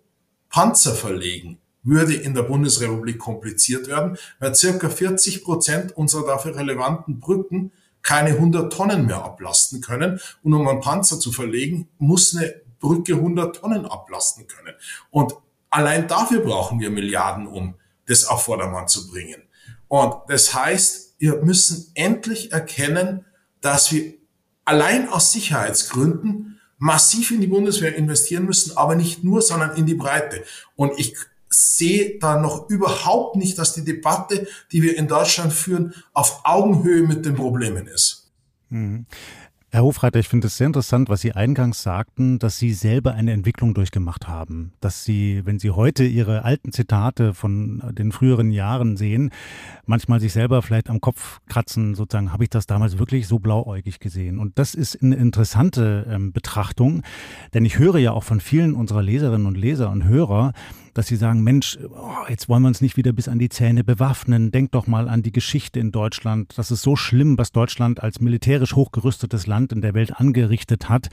Panzer 0.49 0.93
verlegen, 0.95 1.59
würde 1.83 2.15
in 2.15 2.33
der 2.33 2.43
Bundesrepublik 2.43 3.19
kompliziert 3.19 3.87
werden, 3.87 4.17
weil 4.39 4.55
circa 4.55 4.89
40 4.89 5.43
Prozent 5.43 5.95
unserer 5.95 6.25
dafür 6.25 6.55
relevanten 6.55 7.19
Brücken 7.19 7.71
keine 8.01 8.31
100 8.31 8.71
Tonnen 8.71 9.05
mehr 9.05 9.23
ablasten 9.23 9.81
können. 9.81 10.19
Und 10.43 10.53
um 10.53 10.67
einen 10.67 10.81
Panzer 10.81 11.19
zu 11.19 11.31
verlegen, 11.31 11.87
muss 11.97 12.35
eine 12.35 12.61
Brücke 12.79 13.13
100 13.13 13.55
Tonnen 13.55 13.85
ablasten 13.85 14.47
können. 14.47 14.75
Und 15.09 15.35
Allein 15.75 16.07
dafür 16.07 16.39
brauchen 16.39 16.79
wir 16.79 16.89
Milliarden, 16.89 17.47
um 17.47 17.75
das 18.07 18.27
auf 18.27 18.43
Vordermann 18.43 18.87
zu 18.87 19.09
bringen. 19.09 19.41
Und 19.89 20.15
das 20.29 20.53
heißt, 20.53 21.15
wir 21.19 21.41
müssen 21.43 21.91
endlich 21.95 22.53
erkennen, 22.53 23.25
dass 23.59 23.91
wir 23.91 24.13
allein 24.63 25.09
aus 25.09 25.33
Sicherheitsgründen 25.33 26.61
massiv 26.77 27.31
in 27.31 27.41
die 27.41 27.47
Bundeswehr 27.47 27.93
investieren 27.93 28.45
müssen, 28.45 28.77
aber 28.77 28.95
nicht 28.95 29.25
nur, 29.25 29.41
sondern 29.41 29.75
in 29.75 29.85
die 29.85 29.95
Breite. 29.95 30.45
Und 30.77 30.97
ich 30.97 31.13
sehe 31.49 32.19
da 32.19 32.39
noch 32.39 32.69
überhaupt 32.69 33.35
nicht, 33.35 33.59
dass 33.59 33.73
die 33.73 33.83
Debatte, 33.83 34.47
die 34.71 34.81
wir 34.81 34.97
in 34.97 35.09
Deutschland 35.09 35.51
führen, 35.51 35.93
auf 36.13 36.39
Augenhöhe 36.45 37.05
mit 37.05 37.25
den 37.25 37.35
Problemen 37.35 37.87
ist. 37.87 38.31
Mhm. 38.69 39.07
Herr 39.75 39.83
Hofreiter, 39.83 40.19
ich 40.19 40.29
finde 40.29 40.47
es 40.47 40.55
sehr 40.55 40.67
interessant, 40.67 41.09
was 41.09 41.19
Sie 41.19 41.33
eingangs 41.33 41.83
sagten, 41.83 42.39
dass 42.39 42.57
Sie 42.57 42.71
selber 42.71 43.13
eine 43.13 43.33
Entwicklung 43.33 43.73
durchgemacht 43.73 44.25
haben. 44.25 44.71
Dass 44.79 45.03
Sie, 45.03 45.41
wenn 45.43 45.59
Sie 45.59 45.69
heute 45.69 46.05
Ihre 46.05 46.45
alten 46.45 46.71
Zitate 46.71 47.33
von 47.33 47.83
den 47.91 48.13
früheren 48.13 48.51
Jahren 48.51 48.95
sehen, 48.95 49.31
manchmal 49.85 50.21
sich 50.21 50.31
selber 50.31 50.61
vielleicht 50.61 50.89
am 50.89 51.01
Kopf 51.01 51.41
kratzen, 51.49 51.93
sozusagen, 51.93 52.31
habe 52.31 52.45
ich 52.45 52.49
das 52.49 52.67
damals 52.67 52.99
wirklich 52.99 53.27
so 53.27 53.39
blauäugig 53.39 53.99
gesehen? 53.99 54.39
Und 54.39 54.57
das 54.59 54.75
ist 54.75 55.03
eine 55.03 55.17
interessante 55.17 56.07
ähm, 56.09 56.31
Betrachtung, 56.31 57.01
denn 57.53 57.65
ich 57.65 57.77
höre 57.77 57.97
ja 57.97 58.13
auch 58.13 58.23
von 58.23 58.39
vielen 58.39 58.75
unserer 58.75 59.03
Leserinnen 59.03 59.45
und 59.45 59.57
Leser 59.57 59.91
und 59.91 60.05
Hörer, 60.05 60.53
dass 60.95 61.07
sie 61.07 61.17
sagen, 61.17 61.43
Mensch, 61.43 61.77
oh, 61.91 62.25
jetzt 62.29 62.47
wollen 62.47 62.63
wir 62.63 62.69
uns 62.69 62.79
nicht 62.79 62.95
wieder 62.95 63.11
bis 63.11 63.27
an 63.27 63.37
die 63.37 63.49
Zähne 63.49 63.83
bewaffnen. 63.83 64.49
Denk 64.49 64.71
doch 64.71 64.87
mal 64.87 65.09
an 65.09 65.21
die 65.21 65.33
Geschichte 65.33 65.79
in 65.79 65.91
Deutschland. 65.91 66.57
Das 66.57 66.71
ist 66.71 66.81
so 66.81 66.95
schlimm, 66.95 67.37
was 67.37 67.51
Deutschland 67.51 68.01
als 68.01 68.21
militärisch 68.21 68.75
hochgerüstetes 68.75 69.45
Land 69.45 69.73
in 69.73 69.81
der 69.81 69.93
Welt 69.93 70.17
angerichtet 70.17 70.87
hat. 70.87 71.09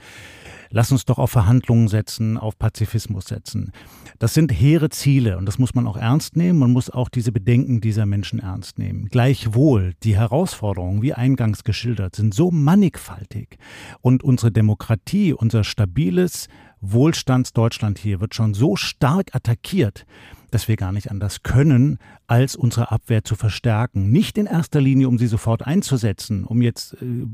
Lass 0.69 0.91
uns 0.91 1.03
doch 1.03 1.19
auf 1.19 1.31
Verhandlungen 1.31 1.89
setzen, 1.89 2.37
auf 2.37 2.57
Pazifismus 2.57 3.25
setzen. 3.25 3.73
Das 4.19 4.33
sind 4.33 4.51
hehre 4.51 4.89
Ziele 4.89 5.37
und 5.37 5.45
das 5.45 5.59
muss 5.59 5.75
man 5.75 5.85
auch 5.85 5.97
ernst 5.97 6.37
nehmen. 6.37 6.59
Man 6.59 6.71
muss 6.71 6.89
auch 6.89 7.09
diese 7.09 7.33
Bedenken 7.33 7.81
dieser 7.81 8.05
Menschen 8.05 8.39
ernst 8.39 8.79
nehmen. 8.79 9.09
Gleichwohl, 9.09 9.93
die 10.03 10.15
Herausforderungen, 10.15 11.01
wie 11.01 11.13
eingangs 11.13 11.65
geschildert, 11.65 12.15
sind 12.15 12.33
so 12.33 12.51
mannigfaltig 12.51 13.57
und 13.99 14.23
unsere 14.23 14.51
Demokratie, 14.51 15.33
unser 15.33 15.65
stabiles, 15.65 16.47
Wohlstandsdeutschland 16.83 17.97
hier 17.97 18.19
wird 18.19 18.35
schon 18.35 18.53
so 18.53 18.75
stark 18.75 19.33
attackiert, 19.33 20.05
dass 20.51 20.67
wir 20.67 20.75
gar 20.75 20.91
nicht 20.91 21.09
anders 21.09 21.41
können, 21.41 21.97
als 22.27 22.55
unsere 22.55 22.91
Abwehr 22.91 23.23
zu 23.23 23.35
verstärken. 23.35 24.11
Nicht 24.11 24.37
in 24.37 24.45
erster 24.45 24.81
Linie, 24.81 25.07
um 25.07 25.17
sie 25.17 25.27
sofort 25.27 25.65
einzusetzen, 25.65 26.43
um 26.43 26.61
jetzt, 26.61 26.93
äh, 27.01 27.25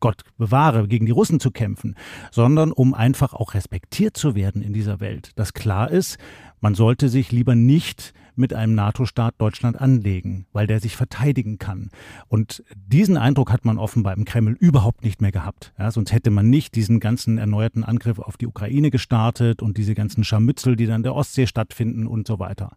Gott 0.00 0.22
bewahre, 0.36 0.86
gegen 0.88 1.06
die 1.06 1.12
Russen 1.12 1.40
zu 1.40 1.50
kämpfen, 1.50 1.94
sondern 2.30 2.72
um 2.72 2.92
einfach 2.92 3.32
auch 3.32 3.54
respektiert 3.54 4.16
zu 4.16 4.34
werden 4.34 4.62
in 4.62 4.74
dieser 4.74 5.00
Welt. 5.00 5.30
Dass 5.36 5.54
klar 5.54 5.90
ist, 5.90 6.18
man 6.60 6.74
sollte 6.74 7.08
sich 7.08 7.32
lieber 7.32 7.54
nicht 7.54 8.12
mit 8.38 8.54
einem 8.54 8.74
NATO-Staat 8.74 9.34
Deutschland 9.38 9.80
anlegen, 9.80 10.46
weil 10.52 10.66
der 10.66 10.80
sich 10.80 10.96
verteidigen 10.96 11.58
kann. 11.58 11.90
Und 12.28 12.62
diesen 12.74 13.16
Eindruck 13.16 13.52
hat 13.52 13.64
man 13.64 13.78
offenbar 13.78 14.16
im 14.16 14.24
Kreml 14.24 14.56
überhaupt 14.58 15.04
nicht 15.04 15.20
mehr 15.20 15.32
gehabt. 15.32 15.72
Ja, 15.78 15.90
sonst 15.90 16.12
hätte 16.12 16.30
man 16.30 16.50
nicht 16.50 16.74
diesen 16.74 17.00
ganzen 17.00 17.38
erneuerten 17.38 17.84
Angriff 17.84 18.18
auf 18.18 18.36
die 18.36 18.46
Ukraine 18.46 18.90
gestartet 18.90 19.62
und 19.62 19.78
diese 19.78 19.94
ganzen 19.94 20.24
Scharmützel, 20.24 20.76
die 20.76 20.86
dann 20.86 20.96
in 20.96 21.02
der 21.02 21.14
Ostsee 21.14 21.46
stattfinden 21.46 22.06
und 22.06 22.26
so 22.26 22.38
weiter. 22.38 22.76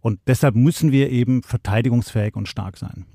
Und 0.00 0.20
deshalb 0.26 0.54
müssen 0.54 0.92
wir 0.92 1.10
eben 1.10 1.42
verteidigungsfähig 1.42 2.36
und 2.36 2.48
stark 2.48 2.76
sein. 2.76 3.06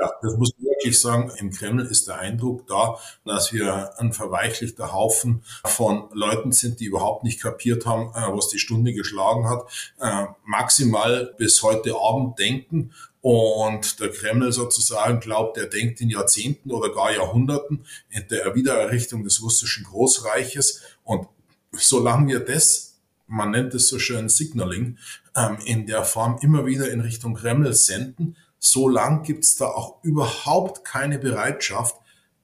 Ja, 0.00 0.10
das 0.22 0.36
muss 0.38 0.52
man 0.58 0.69
wirklich 0.80 1.00
sagen. 1.00 1.30
Im 1.38 1.50
Kreml 1.50 1.86
ist 1.86 2.08
der 2.08 2.18
Eindruck 2.18 2.66
da, 2.66 2.98
dass 3.24 3.52
wir 3.52 3.98
ein 3.98 4.12
verweichlichter 4.12 4.92
Haufen 4.92 5.42
von 5.64 6.08
Leuten 6.12 6.52
sind, 6.52 6.80
die 6.80 6.86
überhaupt 6.86 7.24
nicht 7.24 7.40
kapiert 7.40 7.86
haben, 7.86 8.10
äh, 8.14 8.34
was 8.34 8.48
die 8.48 8.58
Stunde 8.58 8.92
geschlagen 8.92 9.48
hat, 9.48 9.66
äh, 10.00 10.26
maximal 10.44 11.34
bis 11.38 11.62
heute 11.62 11.94
Abend 11.96 12.38
denken 12.38 12.92
und 13.20 14.00
der 14.00 14.10
Kreml 14.10 14.50
sozusagen 14.52 15.20
glaubt, 15.20 15.58
er 15.58 15.66
denkt 15.66 16.00
in 16.00 16.08
Jahrzehnten 16.08 16.70
oder 16.70 16.92
gar 16.94 17.12
Jahrhunderten 17.12 17.84
in 18.08 18.26
der 18.28 18.54
Wiedererrichtung 18.54 19.24
des 19.24 19.42
russischen 19.42 19.84
Großreiches. 19.84 20.82
Und 21.04 21.28
solange 21.72 22.28
wir 22.28 22.40
das, 22.40 22.98
man 23.26 23.50
nennt 23.50 23.74
es 23.74 23.88
so 23.88 23.98
schön 23.98 24.30
Signaling, 24.30 24.96
ähm, 25.36 25.58
in 25.66 25.86
der 25.86 26.04
Form 26.04 26.38
immer 26.40 26.64
wieder 26.64 26.90
in 26.90 27.00
Richtung 27.00 27.34
Kreml 27.34 27.74
senden, 27.74 28.36
so 28.60 28.88
lang 28.88 29.22
gibt's 29.22 29.56
da 29.56 29.66
auch 29.66 30.04
überhaupt 30.04 30.84
keine 30.84 31.18
Bereitschaft, 31.18 31.96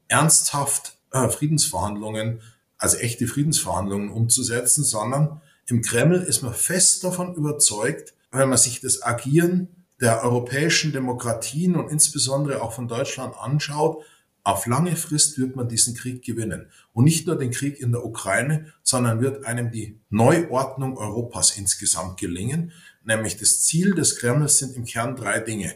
ernsthaft 0.08 0.98
äh, 1.12 1.28
Friedensverhandlungen, 1.28 2.40
also 2.78 2.96
echte 2.96 3.26
Friedensverhandlungen 3.26 4.10
umzusetzen, 4.10 4.82
sondern 4.82 5.40
im 5.68 5.82
Kreml 5.82 6.22
ist 6.22 6.42
man 6.42 6.54
fest 6.54 7.04
davon 7.04 7.34
überzeugt, 7.34 8.14
wenn 8.32 8.48
man 8.48 8.58
sich 8.58 8.80
das 8.80 9.02
Agieren 9.02 9.68
der 10.00 10.22
europäischen 10.24 10.92
Demokratien 10.92 11.76
und 11.76 11.90
insbesondere 11.90 12.62
auch 12.62 12.72
von 12.72 12.88
Deutschland 12.88 13.34
anschaut, 13.38 14.02
auf 14.42 14.66
lange 14.66 14.94
Frist 14.94 15.38
wird 15.38 15.56
man 15.56 15.68
diesen 15.68 15.94
Krieg 15.94 16.22
gewinnen. 16.24 16.70
Und 16.92 17.04
nicht 17.04 17.26
nur 17.26 17.36
den 17.36 17.50
Krieg 17.50 17.80
in 17.80 17.90
der 17.92 18.04
Ukraine, 18.04 18.72
sondern 18.84 19.20
wird 19.20 19.44
einem 19.44 19.72
die 19.72 19.98
Neuordnung 20.08 20.96
Europas 20.96 21.56
insgesamt 21.56 22.20
gelingen. 22.20 22.72
Nämlich 23.02 23.36
das 23.38 23.62
Ziel 23.62 23.94
des 23.94 24.16
Kremls 24.16 24.58
sind 24.58 24.76
im 24.76 24.84
Kern 24.84 25.16
drei 25.16 25.40
Dinge 25.40 25.74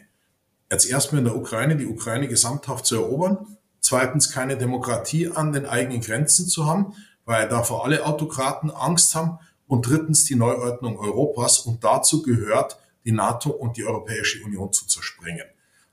jetzt 0.70 0.86
erstmal 0.86 1.20
in 1.20 1.24
der 1.24 1.36
Ukraine 1.36 1.76
die 1.76 1.86
Ukraine 1.86 2.28
gesamthaft 2.28 2.86
zu 2.86 2.96
erobern, 2.96 3.58
zweitens 3.80 4.30
keine 4.30 4.56
Demokratie 4.56 5.28
an 5.28 5.52
den 5.52 5.66
eigenen 5.66 6.00
Grenzen 6.00 6.48
zu 6.48 6.66
haben, 6.66 6.94
weil 7.24 7.48
davor 7.48 7.84
alle 7.84 8.04
Autokraten 8.06 8.70
Angst 8.70 9.14
haben. 9.14 9.38
Und 9.66 9.86
drittens 9.86 10.24
die 10.24 10.34
Neuordnung 10.34 10.98
Europas. 10.98 11.60
Und 11.60 11.84
dazu 11.84 12.22
gehört, 12.22 12.76
die 13.04 13.12
NATO 13.12 13.50
und 13.50 13.76
die 13.76 13.84
Europäische 13.84 14.42
Union 14.44 14.72
zu 14.72 14.84
zerspringen. 14.86 15.44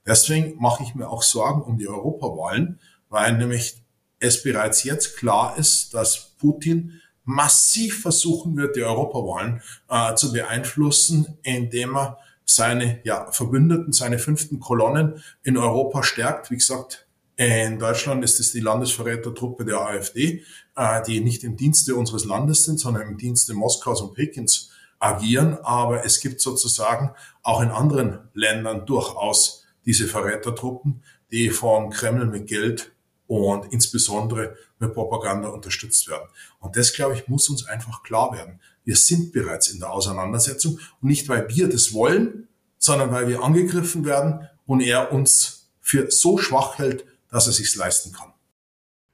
Deswegen 0.03 0.59
mache 0.59 0.81
ich 0.81 0.95
mir 0.95 1.07
auch 1.07 1.21
Sorgen 1.21 1.61
um 1.61 1.77
die 1.77 1.87
Europawahlen, 1.87 2.79
weil 3.09 3.37
nämlich 3.37 3.83
es 4.19 4.41
bereits 4.41 4.83
jetzt 4.83 5.17
klar 5.17 5.57
ist, 5.57 5.93
dass 5.93 6.31
Putin 6.39 7.01
massiv 7.23 8.01
versuchen 8.01 8.55
wird, 8.57 8.75
die 8.77 8.83
Europawahlen 8.83 9.61
äh, 9.89 10.15
zu 10.15 10.31
beeinflussen, 10.31 11.37
indem 11.43 11.97
er 11.97 12.17
seine 12.47 13.01
ja, 13.03 13.29
Verbündeten, 13.31 13.93
seine 13.93 14.17
fünften 14.17 14.59
Kolonnen 14.59 15.21
in 15.43 15.57
Europa 15.57 16.01
stärkt. 16.01 16.49
Wie 16.49 16.57
gesagt, 16.57 17.07
in 17.35 17.77
Deutschland 17.77 18.23
ist 18.23 18.39
es 18.39 18.51
die 18.51 18.61
Landesverrätertruppe 18.61 19.63
der 19.65 19.81
AfD, 19.81 20.43
äh, 20.75 21.03
die 21.03 21.19
nicht 21.19 21.43
im 21.43 21.55
Dienste 21.55 21.95
unseres 21.95 22.25
Landes 22.25 22.63
sind, 22.63 22.79
sondern 22.79 23.03
im 23.03 23.17
Dienste 23.17 23.53
Moskaus 23.53 24.01
und 24.01 24.15
Pekins 24.15 24.71
agieren. 24.97 25.57
Aber 25.61 26.03
es 26.03 26.19
gibt 26.19 26.41
sozusagen 26.41 27.11
auch 27.43 27.61
in 27.61 27.69
anderen 27.69 28.29
Ländern 28.33 28.85
durchaus 28.85 29.65
diese 29.85 30.07
Verrätertruppen, 30.07 31.03
die 31.31 31.49
vom 31.49 31.89
Kreml 31.91 32.25
mit 32.25 32.47
Geld 32.47 32.91
und 33.27 33.71
insbesondere 33.73 34.55
mit 34.79 34.93
Propaganda 34.93 35.49
unterstützt 35.49 36.07
werden. 36.07 36.27
Und 36.59 36.77
das, 36.77 36.93
glaube 36.93 37.15
ich, 37.15 37.27
muss 37.27 37.49
uns 37.49 37.67
einfach 37.67 38.03
klar 38.03 38.33
werden. 38.33 38.61
Wir 38.87 38.95
sind 38.95 39.33
bereits 39.33 39.67
in 39.67 39.79
der 39.79 39.91
Auseinandersetzung 39.91 40.79
und 41.01 41.09
nicht, 41.09 41.27
weil 41.27 41.49
wir 41.49 41.67
das 41.67 41.91
wollen, 41.91 42.47
sondern 42.77 43.11
weil 43.11 43.27
wir 43.27 43.43
angegriffen 43.43 44.05
werden 44.05 44.47
und 44.65 44.79
er 44.79 45.11
uns 45.11 45.67
für 45.81 46.09
so 46.09 46.37
schwach 46.37 46.77
hält, 46.77 47.03
dass 47.29 47.47
er 47.47 47.51
sich's 47.51 47.75
leisten 47.75 48.13
kann. 48.13 48.31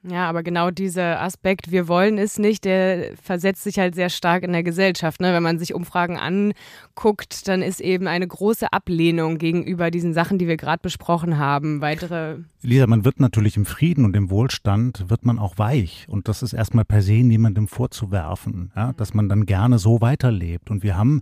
Ja, 0.06 0.28
aber 0.28 0.44
genau 0.44 0.70
dieser 0.70 1.22
Aspekt, 1.22 1.72
wir 1.72 1.88
wollen 1.88 2.18
es 2.18 2.38
nicht, 2.38 2.66
der 2.66 3.16
versetzt 3.22 3.64
sich 3.64 3.80
halt 3.80 3.96
sehr 3.96 4.10
stark 4.10 4.44
in 4.44 4.52
der 4.52 4.64
Gesellschaft. 4.64 5.22
Ne? 5.22 5.34
Wenn 5.34 5.44
man 5.44 5.60
sich 5.60 5.74
Umfragen 5.74 6.18
anguckt, 6.18 7.48
dann 7.48 7.62
ist 7.62 7.80
eben 7.80 8.08
eine 8.08 8.28
große 8.28 8.74
Ablehnung 8.74 9.38
gegenüber 9.38 9.92
diesen 9.92 10.14
Sachen, 10.14 10.38
die 10.38 10.48
wir 10.48 10.58
gerade 10.58 10.82
besprochen 10.82 11.38
haben. 11.38 11.80
Weitere. 11.80 12.40
Lisa, 12.62 12.86
man 12.86 13.06
wird 13.06 13.22
natürlich 13.22 13.56
im 13.56 13.66
Frieden 13.66 14.04
und 14.04 14.16
im 14.18 14.30
Wohlstand 14.30 15.10
wird 15.10 15.26
man 15.26 15.40
auch 15.40 15.58
weich. 15.58 16.06
Und 16.10 16.28
das 16.28 16.44
ist 16.44 16.52
erstmal 16.52 16.84
per 16.84 17.02
se 17.02 17.14
niemandem 17.14 17.70
vorzuwerfen, 17.70 18.72
ja? 18.76 18.92
dass 18.94 19.14
man 19.14 19.30
dann 19.30 19.46
gerne 19.46 19.80
so 19.80 20.02
weiterlebt. 20.02 20.70
Und 20.70 20.84
wir 20.84 20.98
haben 20.98 21.22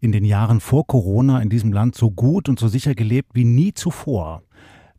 in 0.00 0.12
den 0.12 0.24
Jahren 0.24 0.60
vor 0.60 0.86
Corona 0.86 1.42
in 1.42 1.48
diesem 1.48 1.72
Land 1.72 1.96
so 1.96 2.12
gut 2.12 2.48
und 2.48 2.60
so 2.60 2.68
sicher 2.68 2.94
gelebt 2.94 3.30
wie 3.34 3.44
nie 3.44 3.72
zuvor. 3.72 4.42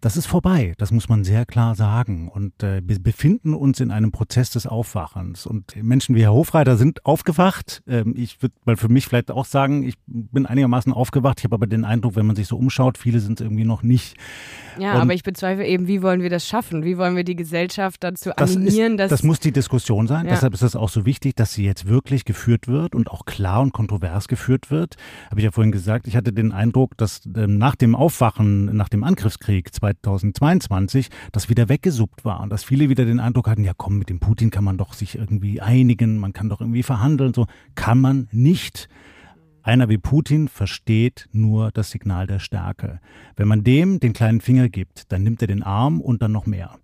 Das 0.05 0.17
ist 0.17 0.27
vorbei, 0.27 0.75
das 0.77 0.91
muss 0.91 1.09
man 1.09 1.24
sehr 1.24 1.47
klar 1.47 1.74
sagen. 1.74 2.29
Und 2.29 2.62
äh, 2.62 2.79
wir 2.85 3.00
befinden 3.00 3.55
uns 3.55 3.79
in 3.79 3.89
einem 3.89 4.12
Prozess 4.12 4.51
des 4.51 4.67
Aufwachens. 4.67 5.47
Und 5.47 5.75
Menschen 5.81 6.13
wie 6.13 6.21
Herr 6.21 6.31
Hofreiter 6.31 6.77
sind 6.77 7.03
aufgewacht. 7.07 7.81
Ähm, 7.88 8.13
ich 8.15 8.39
würde 8.43 8.53
mal 8.65 8.77
für 8.77 8.88
mich 8.88 9.07
vielleicht 9.07 9.31
auch 9.31 9.45
sagen, 9.45 9.81
ich 9.81 9.95
bin 10.05 10.45
einigermaßen 10.45 10.93
aufgewacht. 10.93 11.39
Ich 11.39 11.45
habe 11.45 11.55
aber 11.55 11.65
den 11.65 11.85
Eindruck, 11.85 12.15
wenn 12.15 12.27
man 12.27 12.35
sich 12.35 12.45
so 12.45 12.55
umschaut, 12.55 13.00
viele 13.00 13.19
sind 13.19 13.39
es 13.39 13.43
irgendwie 13.43 13.63
noch 13.63 13.81
nicht. 13.81 14.15
Ja, 14.77 14.93
und 14.93 15.01
aber 15.01 15.15
ich 15.15 15.24
bezweifle 15.24 15.65
eben, 15.65 15.88
wie 15.88 16.03
wollen 16.03 16.21
wir 16.21 16.29
das 16.29 16.47
schaffen? 16.47 16.83
Wie 16.83 17.00
wollen 17.00 17.15
wir 17.15 17.24
die 17.24 17.35
Gesellschaft 17.35 18.03
dazu 18.03 18.35
animieren, 18.35 18.97
das 18.97 19.09
dass. 19.09 19.21
Das 19.21 19.24
muss 19.24 19.39
die 19.39 19.53
Diskussion 19.53 20.05
sein. 20.05 20.25
Ja. 20.25 20.33
Deshalb 20.33 20.53
ist 20.53 20.62
es 20.62 20.75
auch 20.75 20.89
so 20.89 21.07
wichtig, 21.07 21.35
dass 21.35 21.53
sie 21.53 21.65
jetzt 21.65 21.88
wirklich 21.88 22.25
geführt 22.25 22.67
wird 22.67 22.93
und 22.93 23.09
auch 23.09 23.25
klar 23.25 23.59
und 23.62 23.74
kontrovers 23.74 24.27
geführt 24.27 24.69
wird. 24.69 24.97
Habe 25.31 25.39
ich 25.39 25.45
ja 25.45 25.51
vorhin 25.51 25.71
gesagt, 25.71 26.05
ich 26.05 26.15
hatte 26.15 26.31
den 26.31 26.51
Eindruck, 26.51 26.95
dass 26.95 27.21
ähm, 27.35 27.57
nach 27.57 27.75
dem 27.75 27.95
Aufwachen, 27.95 28.65
nach 28.65 28.89
dem 28.89 29.03
Angriffskrieg 29.03 29.74
2022 30.01 31.09
das 31.31 31.49
wieder 31.49 31.69
weggesuppt 31.69 32.25
war 32.25 32.41
und 32.41 32.49
dass 32.49 32.63
viele 32.63 32.89
wieder 32.89 33.05
den 33.05 33.19
Eindruck 33.19 33.47
hatten, 33.47 33.63
ja 33.63 33.73
komm, 33.75 33.97
mit 33.97 34.09
dem 34.09 34.19
Putin 34.19 34.51
kann 34.51 34.63
man 34.63 34.77
doch 34.77 34.93
sich 34.93 35.17
irgendwie 35.17 35.61
einigen, 35.61 36.17
man 36.17 36.33
kann 36.33 36.49
doch 36.49 36.61
irgendwie 36.61 36.83
verhandeln. 36.83 37.33
So 37.33 37.47
kann 37.75 37.99
man 37.99 38.27
nicht. 38.31 38.89
Einer 39.63 39.89
wie 39.89 39.97
Putin 39.97 40.47
versteht 40.47 41.27
nur 41.31 41.71
das 41.71 41.89
Signal 41.89 42.27
der 42.27 42.39
Stärke. 42.39 42.99
Wenn 43.35 43.47
man 43.47 43.63
dem 43.63 43.99
den 43.99 44.13
kleinen 44.13 44.39
Finger 44.39 44.69
gibt, 44.69 45.11
dann 45.11 45.23
nimmt 45.23 45.41
er 45.41 45.47
den 45.47 45.63
Arm 45.63 46.01
und 46.01 46.21
dann 46.21 46.31
noch 46.31 46.45
mehr. 46.45 46.77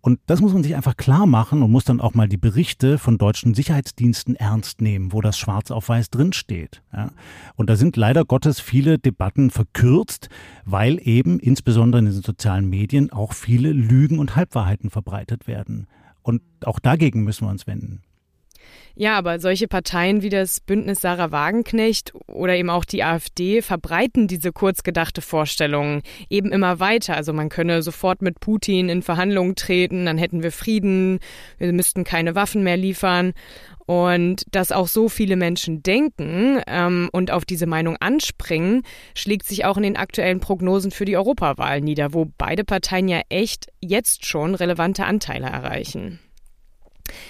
Und 0.00 0.20
das 0.26 0.40
muss 0.40 0.52
man 0.52 0.62
sich 0.62 0.76
einfach 0.76 0.96
klar 0.96 1.26
machen 1.26 1.62
und 1.62 1.72
muss 1.72 1.84
dann 1.84 2.00
auch 2.00 2.14
mal 2.14 2.28
die 2.28 2.36
Berichte 2.36 2.98
von 2.98 3.18
deutschen 3.18 3.54
Sicherheitsdiensten 3.54 4.36
ernst 4.36 4.80
nehmen, 4.80 5.12
wo 5.12 5.20
das 5.20 5.38
schwarz 5.38 5.70
auf 5.70 5.88
weiß 5.88 6.10
drinsteht. 6.10 6.82
Ja. 6.92 7.10
Und 7.56 7.68
da 7.68 7.76
sind 7.76 7.96
leider 7.96 8.24
Gottes 8.24 8.60
viele 8.60 8.98
Debatten 8.98 9.50
verkürzt, 9.50 10.28
weil 10.64 11.00
eben 11.02 11.40
insbesondere 11.40 11.98
in 11.98 12.04
den 12.06 12.22
sozialen 12.22 12.68
Medien 12.68 13.12
auch 13.12 13.32
viele 13.32 13.72
Lügen 13.72 14.18
und 14.18 14.36
Halbwahrheiten 14.36 14.90
verbreitet 14.90 15.46
werden. 15.46 15.88
Und 16.22 16.42
auch 16.64 16.78
dagegen 16.78 17.24
müssen 17.24 17.46
wir 17.46 17.50
uns 17.50 17.66
wenden. 17.66 18.02
Ja, 18.94 19.16
aber 19.16 19.38
solche 19.38 19.68
Parteien 19.68 20.22
wie 20.22 20.28
das 20.28 20.60
Bündnis 20.60 21.00
Sarah 21.00 21.30
Wagenknecht 21.30 22.12
oder 22.26 22.56
eben 22.56 22.68
auch 22.68 22.84
die 22.84 23.04
AfD 23.04 23.62
verbreiten 23.62 24.26
diese 24.26 24.52
kurzgedachte 24.52 25.22
Vorstellung 25.22 26.02
eben 26.28 26.50
immer 26.50 26.80
weiter. 26.80 27.14
Also 27.14 27.32
man 27.32 27.48
könne 27.48 27.82
sofort 27.82 28.22
mit 28.22 28.40
Putin 28.40 28.88
in 28.88 29.02
Verhandlungen 29.02 29.54
treten, 29.54 30.06
dann 30.06 30.18
hätten 30.18 30.42
wir 30.42 30.50
Frieden, 30.50 31.20
wir 31.58 31.72
müssten 31.72 32.02
keine 32.02 32.34
Waffen 32.34 32.64
mehr 32.64 32.76
liefern. 32.76 33.34
Und 33.86 34.44
dass 34.50 34.70
auch 34.70 34.86
so 34.86 35.08
viele 35.08 35.36
Menschen 35.36 35.82
denken 35.82 36.60
ähm, 36.66 37.08
und 37.10 37.30
auf 37.30 37.46
diese 37.46 37.66
Meinung 37.66 37.96
anspringen, 37.96 38.82
schlägt 39.14 39.46
sich 39.46 39.64
auch 39.64 39.78
in 39.78 39.82
den 39.82 39.96
aktuellen 39.96 40.40
Prognosen 40.40 40.90
für 40.90 41.06
die 41.06 41.16
Europawahl 41.16 41.80
nieder, 41.80 42.12
wo 42.12 42.26
beide 42.36 42.64
Parteien 42.64 43.08
ja 43.08 43.22
echt 43.30 43.68
jetzt 43.80 44.26
schon 44.26 44.54
relevante 44.54 45.06
Anteile 45.06 45.46
erreichen. 45.46 46.18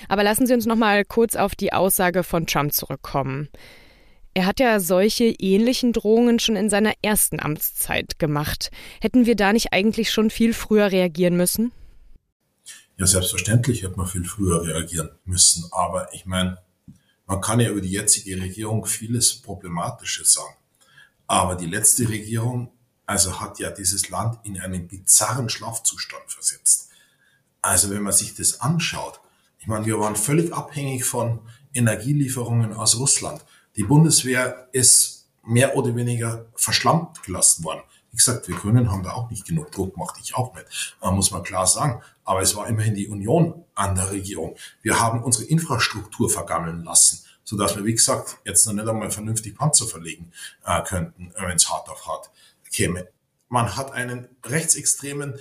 Aber 0.09 0.23
lassen 0.23 0.47
Sie 0.47 0.55
uns 0.55 0.67
noch 0.67 0.77
mal 0.77 1.05
kurz 1.05 1.37
auf 1.37 1.55
die 1.55 1.73
Aussage 1.73 2.23
von 2.23 2.47
Trump 2.47 2.73
zurückkommen. 2.73 3.49
Er 4.35 4.47
hat 4.47 4.61
ja 4.61 4.79
solche 4.79 5.25
ähnlichen 5.25 5.93
Drohungen 5.93 6.39
schon 6.39 6.55
in 6.55 6.71
seiner 6.71 6.93
ersten 7.03 7.41
Amtszeit 7.41 8.19
gemacht. 8.19 8.71
Hätten 9.01 9.27
wir 9.27 9.35
da 9.35 9.53
nicht 9.53 9.73
eigentlich 9.73 10.11
schon 10.11 10.31
viel 10.31 10.55
früher 10.55 10.93
reagieren 10.93 11.37
müssen? 11.37 11.73
Ja, 12.99 13.07
selbstverständlich 13.07 13.83
hätte 13.83 13.97
man 13.97 14.07
viel 14.07 14.25
früher 14.25 14.63
reagieren 14.63 15.11
müssen. 15.25 15.69
Aber 15.73 16.13
ich 16.15 16.27
meine, 16.27 16.59
man 17.27 17.41
kann 17.41 17.61
ja 17.61 17.71
über 17.71 17.81
die 17.81 17.91
jetzige 17.91 18.41
Regierung 18.41 18.87
vieles 18.87 19.43
Problematisches 19.43 20.33
sagen. 20.33 20.55
Aber 21.27 21.57
die 21.57 21.67
letzte 21.67 22.09
Regierung, 22.09 22.71
also 23.07 23.41
hat 23.41 23.59
ja 23.59 23.71
dieses 23.71 24.09
Land 24.09 24.39
in 24.45 24.61
einen 24.61 24.89
bizarren 24.89 25.49
Schlafzustand 25.49 26.31
versetzt. 26.31 26.91
Also 27.61 27.91
wenn 27.91 28.03
man 28.03 28.13
sich 28.13 28.35
das 28.35 28.61
anschaut, 28.61 29.21
ich 29.59 29.67
meine, 29.67 29.87
wir 29.87 29.99
waren 29.99 30.17
völlig 30.17 30.53
abhängig 30.53 31.05
von 31.05 31.41
Energielieferungen 31.75 32.73
aus 32.73 32.99
Russland. 32.99 33.45
Die 33.77 33.85
Bundeswehr 33.85 34.69
ist 34.73 35.27
mehr 35.45 35.77
oder 35.77 35.95
weniger 35.95 36.47
verschlammt 36.55 37.23
gelassen 37.23 37.65
worden. 37.65 37.83
Wie 38.11 38.17
gesagt, 38.17 38.49
wir 38.49 38.57
Grünen 38.57 38.91
haben 38.91 39.03
da 39.03 39.13
auch 39.13 39.31
nicht 39.31 39.47
genug 39.47 39.71
Druck 39.71 39.95
gemacht, 39.95 40.19
ich 40.23 40.35
auch 40.35 40.55
nicht, 40.55 40.97
muss 41.03 41.31
man 41.31 41.43
klar 41.43 41.67
sagen. 41.67 42.01
Aber 42.25 42.43
es 42.43 42.57
war 42.57 42.67
immerhin 42.67 42.95
die 42.95 43.09
Union 43.09 43.65
an 43.75 43.95
der 43.95 44.11
Regierung. 44.11 44.57
Wir 44.83 45.01
haben 45.01 45.23
unsere 45.23 45.45
Infrastruktur 45.45 46.31
vergammeln 46.31 46.85
lassen, 46.85 47.25
sodass 47.45 47.77
wir, 47.77 47.85
wie 47.85 47.95
gesagt, 47.95 48.39
jetzt 48.45 48.67
noch 48.67 48.73
nicht 48.73 48.89
einmal 48.89 49.11
vernünftig 49.11 49.55
Panzer 49.57 49.87
verlegen 49.87 50.33
äh, 50.65 50.83
könnten, 50.83 51.33
wenn 51.39 51.57
es 51.57 51.71
hart 51.71 51.89
auf 51.89 52.07
hart 52.07 52.31
käme. 52.73 53.09
Man 53.49 53.77
hat 53.77 53.93
einen 53.93 54.29
rechtsextremen 54.45 55.39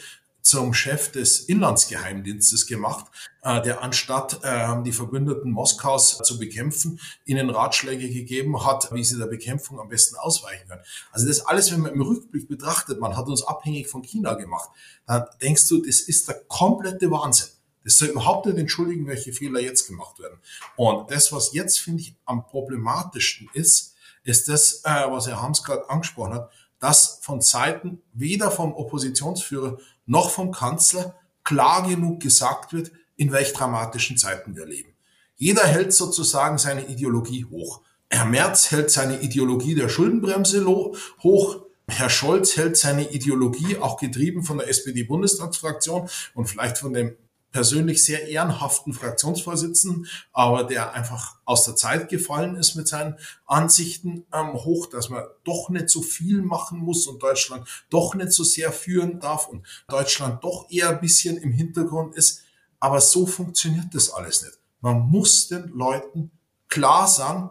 zum 0.47 0.73
Chef 0.73 1.11
des 1.11 1.41
Inlandsgeheimdienstes 1.41 2.67
gemacht, 2.67 3.07
äh, 3.43 3.61
der 3.61 3.81
anstatt 3.81 4.39
äh, 4.43 4.81
die 4.83 4.93
Verbündeten 4.93 5.51
Moskaus 5.51 6.19
zu 6.23 6.39
bekämpfen, 6.39 7.01
ihnen 7.25 7.49
Ratschläge 7.49 8.09
gegeben 8.09 8.65
hat, 8.65 8.93
wie 8.93 9.03
sie 9.03 9.17
der 9.17 9.25
Bekämpfung 9.25 9.77
am 9.77 9.89
besten 9.89 10.15
ausweichen 10.15 10.65
können. 10.69 10.83
Also 11.11 11.27
das 11.27 11.45
alles, 11.45 11.73
wenn 11.73 11.81
man 11.81 11.91
im 11.91 12.01
Rückblick 12.01 12.47
betrachtet, 12.47 13.01
man 13.01 13.17
hat 13.17 13.27
uns 13.27 13.43
abhängig 13.43 13.89
von 13.89 14.03
China 14.03 14.35
gemacht, 14.35 14.69
dann 15.05 15.25
denkst 15.41 15.67
du, 15.67 15.83
das 15.85 15.99
ist 15.99 16.29
der 16.29 16.35
komplette 16.47 17.11
Wahnsinn. 17.11 17.49
Das 17.83 17.97
soll 17.97 18.07
überhaupt 18.07 18.45
nicht 18.45 18.57
entschuldigen, 18.57 19.05
welche 19.05 19.33
Fehler 19.33 19.59
jetzt 19.59 19.85
gemacht 19.85 20.17
werden. 20.19 20.39
Und 20.77 21.11
das, 21.11 21.33
was 21.33 21.51
jetzt, 21.51 21.81
finde 21.81 22.03
ich, 22.03 22.15
am 22.23 22.45
problematischsten 22.45 23.49
ist, 23.51 23.95
ist 24.23 24.47
das, 24.47 24.81
äh, 24.85 25.11
was 25.11 25.27
Herr 25.27 25.41
Hams 25.41 25.61
gerade 25.61 25.89
angesprochen 25.89 26.35
hat, 26.35 26.51
dass 26.79 27.19
von 27.21 27.41
Seiten 27.41 28.01
weder 28.13 28.49
vom 28.49 28.73
Oppositionsführer 28.73 29.77
noch 30.07 30.31
vom 30.31 30.51
Kanzler 30.51 31.15
klar 31.43 31.87
genug 31.87 32.19
gesagt 32.19 32.73
wird, 32.73 32.91
in 33.15 33.31
welch 33.31 33.53
dramatischen 33.53 34.17
Zeiten 34.17 34.55
wir 34.55 34.65
leben. 34.65 34.93
Jeder 35.35 35.65
hält 35.65 35.93
sozusagen 35.93 36.57
seine 36.57 36.87
Ideologie 36.87 37.45
hoch. 37.45 37.81
Herr 38.09 38.25
Merz 38.25 38.71
hält 38.71 38.89
seine 38.89 39.21
Ideologie 39.21 39.75
der 39.75 39.89
Schuldenbremse 39.89 40.65
hoch. 40.65 41.61
Herr 41.87 42.09
Scholz 42.09 42.57
hält 42.57 42.75
seine 42.75 43.11
Ideologie, 43.11 43.77
auch 43.77 43.97
getrieben 43.97 44.43
von 44.43 44.57
der 44.57 44.67
SPD-Bundestagsfraktion 44.67 46.09
und 46.33 46.47
vielleicht 46.47 46.79
von 46.79 46.93
dem 46.93 47.15
persönlich 47.57 48.05
sehr 48.05 48.27
ehrenhaften 48.27 48.93
Fraktionsvorsitzenden, 48.93 50.05
aber 50.31 50.63
der 50.63 50.93
einfach 50.93 51.37
aus 51.43 51.65
der 51.65 51.75
Zeit 51.75 52.07
gefallen 52.07 52.55
ist 52.55 52.75
mit 52.75 52.87
seinen 52.87 53.17
Ansichten 53.47 54.27
ähm, 54.31 54.53
hoch, 54.53 54.85
dass 54.85 55.09
man 55.09 55.23
doch 55.43 55.69
nicht 55.69 55.89
so 55.89 56.03
viel 56.03 56.43
machen 56.43 56.77
muss 56.77 57.07
und 57.07 57.23
Deutschland 57.23 57.67
doch 57.89 58.13
nicht 58.13 58.31
so 58.31 58.43
sehr 58.43 58.71
führen 58.71 59.19
darf 59.19 59.47
und 59.47 59.65
Deutschland 59.87 60.43
doch 60.43 60.69
eher 60.69 60.89
ein 60.89 61.01
bisschen 61.01 61.37
im 61.37 61.51
Hintergrund 61.51 62.13
ist. 62.13 62.43
Aber 62.79 63.01
so 63.01 63.25
funktioniert 63.25 63.87
das 63.93 64.11
alles 64.11 64.43
nicht. 64.43 64.59
Man 64.81 64.99
muss 65.09 65.47
den 65.47 65.69
Leuten 65.69 66.29
klar 66.69 67.07
sagen, 67.07 67.49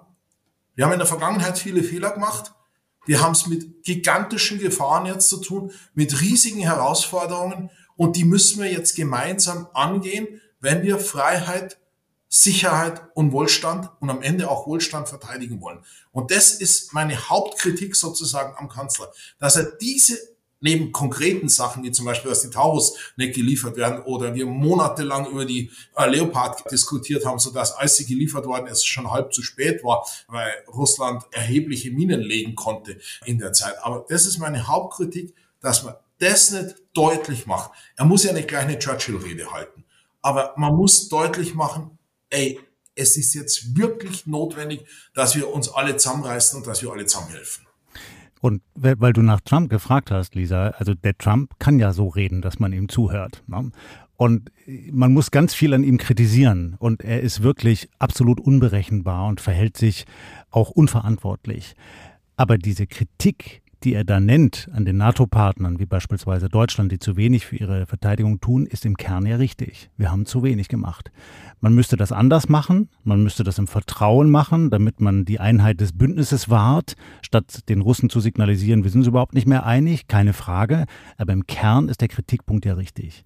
wir 0.77 0.85
haben 0.85 0.93
in 0.93 1.01
der 1.01 1.09
Vergangenheit 1.09 1.59
viele 1.59 1.83
Fehler 1.83 2.13
gemacht. 2.13 2.53
Wir 3.07 3.23
haben 3.23 3.33
es 3.33 3.49
mit 3.49 3.83
gigantischen 3.83 4.61
Gefahren 4.61 5.07
jetzt 5.07 5.29
zu 5.29 5.39
tun, 5.39 5.73
mit 5.95 6.21
riesigen 6.21 6.61
Herausforderungen. 6.61 7.71
Und 7.97 8.17
die 8.17 8.25
müssen 8.25 8.63
wir 8.63 8.71
jetzt 8.71 8.95
gemeinsam 8.95 9.69
angehen, 9.73 10.41
wenn 10.61 10.83
wir 10.83 10.99
Freiheit, 10.99 11.79
Sicherheit 12.29 13.03
und 13.15 13.33
Wohlstand 13.33 13.91
und 14.01 14.11
am 14.11 14.23
Ende 14.23 14.51
auch 14.51 14.67
Wohlstand 14.67 15.09
verteidigen 15.09 15.61
wollen. 15.61 15.85
Und 16.13 16.31
das 16.31 16.55
ist 16.55 16.93
meine 16.93 17.29
Hauptkritik 17.29 17.97
sozusagen 17.97 18.55
am 18.59 18.69
Kanzler, 18.69 19.13
dass 19.39 19.57
er 19.57 19.65
diese 19.65 20.19
neben 20.61 20.91
konkreten 20.91 21.49
Sachen, 21.49 21.85
wie 21.85 21.93
zum 21.93 22.07
Beispiel, 22.07 22.31
dass 22.31 22.43
die 22.43 22.51
Taurus 22.51 22.97
nicht 23.17 23.35
geliefert 23.35 23.77
werden 23.77 24.03
oder 24.05 24.35
wir 24.35 24.47
monatelang 24.47 25.31
über 25.31 25.45
die 25.45 25.71
äh, 25.97 26.09
Leopard 26.09 26.71
diskutiert 26.71 27.27
haben, 27.27 27.39
so 27.39 27.51
dass 27.51 27.73
als 27.73 27.97
sie 27.97 28.07
geliefert 28.07 28.47
worden 28.47 28.67
ist, 28.67 28.87
schon 28.87 29.11
halb 29.11 29.33
zu 29.33 29.43
spät 29.43 29.85
war, 29.85 30.07
weil 30.29 30.53
Russland 30.69 31.25
erhebliche 31.31 31.91
Minen 31.91 32.21
legen 32.21 32.55
konnte 32.55 32.99
in 33.25 33.39
der 33.39 33.53
Zeit. 33.53 33.75
Aber 33.83 34.07
das 34.09 34.27
ist 34.27 34.39
meine 34.39 34.67
Hauptkritik, 34.67 35.35
dass 35.61 35.85
man 35.85 35.95
das 36.19 36.51
nicht 36.51 36.77
deutlich 36.95 37.47
macht. 37.47 37.73
Er 37.97 38.05
muss 38.05 38.25
ja 38.25 38.33
nicht 38.33 38.49
gleich 38.49 38.65
eine 38.65 38.79
Churchill-Rede 38.79 39.53
halten. 39.53 39.85
Aber 40.23 40.55
man 40.57 40.75
muss 40.75 41.09
deutlich 41.09 41.55
machen, 41.55 41.99
ey, 42.31 42.59
es 42.95 43.17
ist 43.17 43.35
jetzt 43.35 43.77
wirklich 43.77 44.27
notwendig, 44.27 44.85
dass 45.15 45.37
wir 45.37 45.53
uns 45.53 45.69
alle 45.69 45.97
zusammenreißen 45.97 46.59
und 46.59 46.67
dass 46.67 46.83
wir 46.83 46.91
alle 46.91 47.07
zusammenhelfen. 47.07 47.67
Und 48.41 48.63
weil 48.75 49.13
du 49.13 49.23
nach 49.23 49.41
Trump 49.41 49.71
gefragt 49.71 50.11
hast, 50.11 50.35
Lisa, 50.35 50.69
also 50.69 50.95
der 50.95 51.17
Trump 51.17 51.59
kann 51.59 51.79
ja 51.79 51.93
so 51.93 52.09
reden, 52.09 52.43
dass 52.43 52.59
man 52.59 52.73
ihm 52.73 52.89
zuhört. 52.89 53.43
Ne? 53.47 53.71
Und 54.17 54.51
man 54.91 55.13
muss 55.13 55.31
ganz 55.31 55.55
viel 55.55 55.75
an 55.75 55.85
ihm 55.85 55.99
kritisieren. 55.99 56.77
Und 56.79 57.03
er 57.03 57.21
ist 57.21 57.43
wirklich 57.43 57.89
absolut 57.99 58.41
unberechenbar 58.41 59.27
und 59.27 59.41
verhält 59.41 59.77
sich 59.77 60.07
auch 60.51 60.71
unverantwortlich. 60.71 61.75
Aber 62.37 62.59
diese 62.59 62.87
Kritik, 62.87 63.63
die 63.85 63.95
er 63.95 64.05
da 64.05 64.21
nennt 64.21 64.69
an 64.73 64.85
den 64.85 64.97
NATO-Partnern, 64.97 65.79
wie 65.79 65.87
beispielsweise 65.87 66.49
Deutschland, 66.49 66.91
die 66.93 66.99
zu 66.99 67.17
wenig 67.17 67.47
für 67.47 67.57
ihre 67.57 67.87
Verteidigung 67.87 68.41
tun, 68.41 68.67
ist 68.67 68.85
im 68.85 68.97
Kern 68.97 69.27
ja 69.27 69.37
richtig. 69.37 69.91
Wir 69.97 70.11
haben 70.11 70.27
zu 70.27 70.43
wenig 70.43 70.69
gemacht. 70.69 71.11
Man 71.61 71.75
müsste 71.75 71.97
das 71.97 72.13
anders 72.13 72.49
machen, 72.49 72.89
man 73.05 73.23
müsste 73.23 73.45
das 73.45 73.59
im 73.59 73.67
Vertrauen 73.67 74.31
machen, 74.31 74.71
damit 74.71 75.01
man 75.01 75.25
die 75.25 75.41
Einheit 75.41 75.81
des 75.81 75.93
Bündnisses 75.93 76.49
wahrt, 76.49 76.97
statt 77.23 77.69
den 77.69 77.81
Russen 77.81 78.11
zu 78.11 78.21
signalisieren, 78.21 78.85
wir 78.85 78.91
sind 78.91 79.01
uns 79.01 79.09
überhaupt 79.09 79.35
nicht 79.35 79.47
mehr 79.47 79.67
einig, 79.67 80.09
keine 80.09 80.33
Frage, 80.33 80.87
aber 81.17 81.33
im 81.33 81.47
Kern 81.47 81.89
ist 81.89 82.01
der 82.01 82.09
Kritikpunkt 82.09 82.65
ja 82.65 82.75
richtig. 82.75 83.25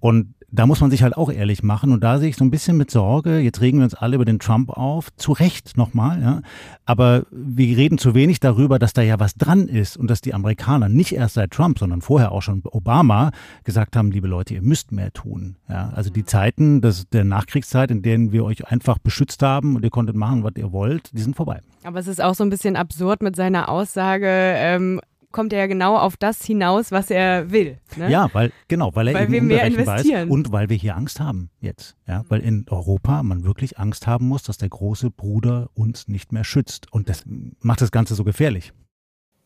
Und 0.00 0.34
da 0.52 0.66
muss 0.66 0.80
man 0.80 0.90
sich 0.90 1.02
halt 1.02 1.16
auch 1.16 1.30
ehrlich 1.30 1.62
machen. 1.62 1.92
Und 1.92 2.02
da 2.02 2.18
sehe 2.18 2.28
ich 2.28 2.36
so 2.36 2.44
ein 2.44 2.50
bisschen 2.50 2.76
mit 2.76 2.90
Sorge, 2.90 3.38
jetzt 3.38 3.60
regen 3.60 3.78
wir 3.78 3.84
uns 3.84 3.94
alle 3.94 4.16
über 4.16 4.24
den 4.24 4.38
Trump 4.38 4.70
auf, 4.70 5.14
zu 5.16 5.32
Recht 5.32 5.76
nochmal, 5.76 6.20
ja. 6.20 6.42
Aber 6.84 7.24
wir 7.30 7.76
reden 7.76 7.98
zu 7.98 8.14
wenig 8.14 8.40
darüber, 8.40 8.78
dass 8.78 8.92
da 8.92 9.02
ja 9.02 9.20
was 9.20 9.34
dran 9.34 9.68
ist 9.68 9.96
und 9.96 10.10
dass 10.10 10.20
die 10.20 10.34
Amerikaner 10.34 10.88
nicht 10.88 11.12
erst 11.12 11.34
seit 11.34 11.52
Trump, 11.52 11.78
sondern 11.78 12.00
vorher 12.00 12.32
auch 12.32 12.42
schon 12.42 12.62
Obama 12.64 13.30
gesagt 13.64 13.96
haben, 13.96 14.10
liebe 14.10 14.26
Leute, 14.26 14.54
ihr 14.54 14.62
müsst 14.62 14.92
mehr 14.92 15.12
tun. 15.12 15.56
Ja. 15.68 15.90
Also 15.94 16.10
die 16.10 16.24
Zeiten 16.24 16.80
des, 16.80 17.08
der 17.10 17.24
Nachkriegszeit, 17.24 17.90
in 17.90 18.02
denen 18.02 18.32
wir 18.32 18.44
euch 18.44 18.66
einfach 18.66 18.98
beschützt 18.98 19.42
haben 19.42 19.76
und 19.76 19.84
ihr 19.84 19.90
konntet 19.90 20.16
machen, 20.16 20.42
was 20.42 20.52
ihr 20.56 20.72
wollt, 20.72 21.12
die 21.16 21.22
sind 21.22 21.36
vorbei. 21.36 21.60
Aber 21.84 21.98
es 21.98 22.06
ist 22.06 22.20
auch 22.20 22.34
so 22.34 22.44
ein 22.44 22.50
bisschen 22.50 22.76
absurd 22.76 23.22
mit 23.22 23.36
seiner 23.36 23.68
Aussage, 23.68 24.26
ähm, 24.28 25.00
kommt 25.32 25.52
er 25.52 25.60
ja 25.60 25.66
genau 25.66 25.96
auf 25.96 26.16
das 26.16 26.44
hinaus, 26.44 26.90
was 26.92 27.10
er 27.10 27.50
will. 27.50 27.78
Ne? 27.96 28.10
Ja, 28.10 28.28
weil 28.32 28.52
genau, 28.68 28.94
weil 28.94 29.08
er 29.08 29.14
weil 29.14 29.22
eben 29.24 29.32
wir 29.32 29.42
mehr 29.42 29.64
investieren. 29.64 30.28
ist 30.28 30.32
und 30.32 30.52
weil 30.52 30.68
wir 30.68 30.76
hier 30.76 30.96
Angst 30.96 31.20
haben 31.20 31.50
jetzt. 31.60 31.96
Ja, 32.06 32.24
weil 32.28 32.40
in 32.40 32.66
Europa 32.68 33.22
man 33.22 33.44
wirklich 33.44 33.78
Angst 33.78 34.06
haben 34.06 34.28
muss, 34.28 34.42
dass 34.42 34.58
der 34.58 34.68
große 34.68 35.10
Bruder 35.10 35.70
uns 35.74 36.08
nicht 36.08 36.32
mehr 36.32 36.44
schützt. 36.44 36.92
Und 36.92 37.08
das 37.08 37.24
macht 37.60 37.80
das 37.80 37.90
Ganze 37.90 38.14
so 38.14 38.24
gefährlich. 38.24 38.72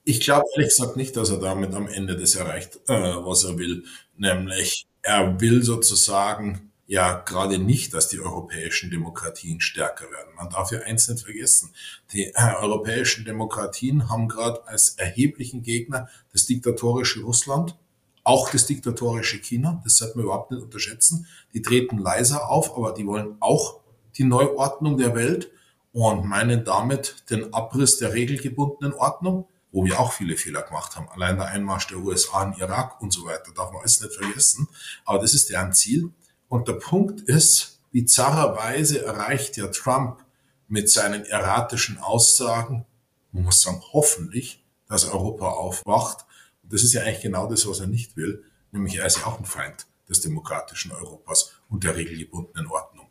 Ich 0.04 0.20
glaube 0.20 0.44
ehrlich 0.54 0.70
gesagt 0.70 0.96
nicht, 0.96 1.16
dass 1.16 1.30
er 1.30 1.38
damit 1.38 1.74
am 1.74 1.88
Ende 1.88 2.16
das 2.16 2.34
erreicht, 2.34 2.76
äh, 2.88 2.92
was 2.92 3.44
er 3.44 3.58
will. 3.58 3.84
Nämlich, 4.16 4.86
er 5.02 5.40
will 5.40 5.62
sozusagen 5.62 6.72
ja 6.86 7.14
gerade 7.14 7.58
nicht, 7.58 7.94
dass 7.94 8.08
die 8.08 8.20
europäischen 8.20 8.90
Demokratien 8.90 9.60
stärker 9.60 10.10
werden. 10.10 10.34
Man 10.36 10.50
darf 10.50 10.70
ja 10.70 10.80
eins 10.80 11.08
nicht 11.08 11.24
vergessen. 11.24 11.72
Die 12.12 12.26
äh, 12.26 12.54
europäischen 12.60 13.24
Demokratien 13.24 14.08
haben 14.08 14.28
gerade 14.28 14.66
als 14.66 14.90
erheblichen 14.90 15.62
Gegner 15.62 16.08
das 16.32 16.46
diktatorische 16.46 17.22
Russland, 17.22 17.76
auch 18.22 18.50
das 18.50 18.66
diktatorische 18.66 19.38
China. 19.38 19.80
Das 19.84 19.96
sollte 19.96 20.16
man 20.16 20.26
überhaupt 20.26 20.50
nicht 20.50 20.62
unterschätzen. 20.62 21.26
Die 21.54 21.62
treten 21.62 21.98
leiser 21.98 22.48
auf, 22.50 22.76
aber 22.76 22.92
die 22.92 23.06
wollen 23.06 23.36
auch 23.40 23.80
die 24.16 24.24
Neuordnung 24.24 24.98
der 24.98 25.14
Welt 25.14 25.50
und 25.92 26.26
meinen 26.26 26.64
damit 26.64 27.30
den 27.30 27.54
Abriss 27.54 27.98
der 27.98 28.12
regelgebundenen 28.12 28.92
Ordnung, 28.94 29.46
wo 29.72 29.84
wir 29.84 29.98
auch 30.00 30.12
viele 30.12 30.36
Fehler 30.36 30.62
gemacht 30.62 30.96
haben. 30.96 31.08
Allein 31.08 31.36
der 31.36 31.46
Einmarsch 31.46 31.86
der 31.88 31.98
USA 31.98 32.44
in 32.44 32.52
Irak 32.54 33.00
und 33.00 33.12
so 33.12 33.24
weiter 33.24 33.52
darf 33.54 33.70
man 33.72 33.80
alles 33.80 34.00
nicht 34.00 34.14
vergessen. 34.14 34.68
Aber 35.04 35.18
das 35.18 35.34
ist 35.34 35.50
deren 35.50 35.72
Ziel. 35.72 36.12
Und 36.54 36.68
der 36.68 36.74
Punkt 36.74 37.20
ist, 37.22 37.80
bizarrerweise 37.90 39.04
erreicht 39.04 39.56
ja 39.56 39.66
Trump 39.66 40.24
mit 40.68 40.88
seinen 40.88 41.24
erratischen 41.24 41.98
Aussagen, 41.98 42.86
man 43.32 43.42
muss 43.42 43.60
sagen, 43.60 43.82
hoffentlich, 43.92 44.64
dass 44.86 45.04
Europa 45.04 45.48
aufwacht. 45.48 46.24
Und 46.62 46.72
das 46.72 46.84
ist 46.84 46.92
ja 46.92 47.02
eigentlich 47.02 47.22
genau 47.22 47.48
das, 47.48 47.68
was 47.68 47.80
er 47.80 47.88
nicht 47.88 48.16
will, 48.16 48.44
nämlich 48.70 48.94
er 48.94 49.06
ist 49.06 49.18
ja 49.18 49.26
auch 49.26 49.40
ein 49.40 49.44
Feind 49.44 49.88
des 50.08 50.20
demokratischen 50.20 50.92
Europas 50.92 51.54
und 51.68 51.82
der 51.82 51.96
regelgebundenen 51.96 52.70
Ordnung. 52.70 53.03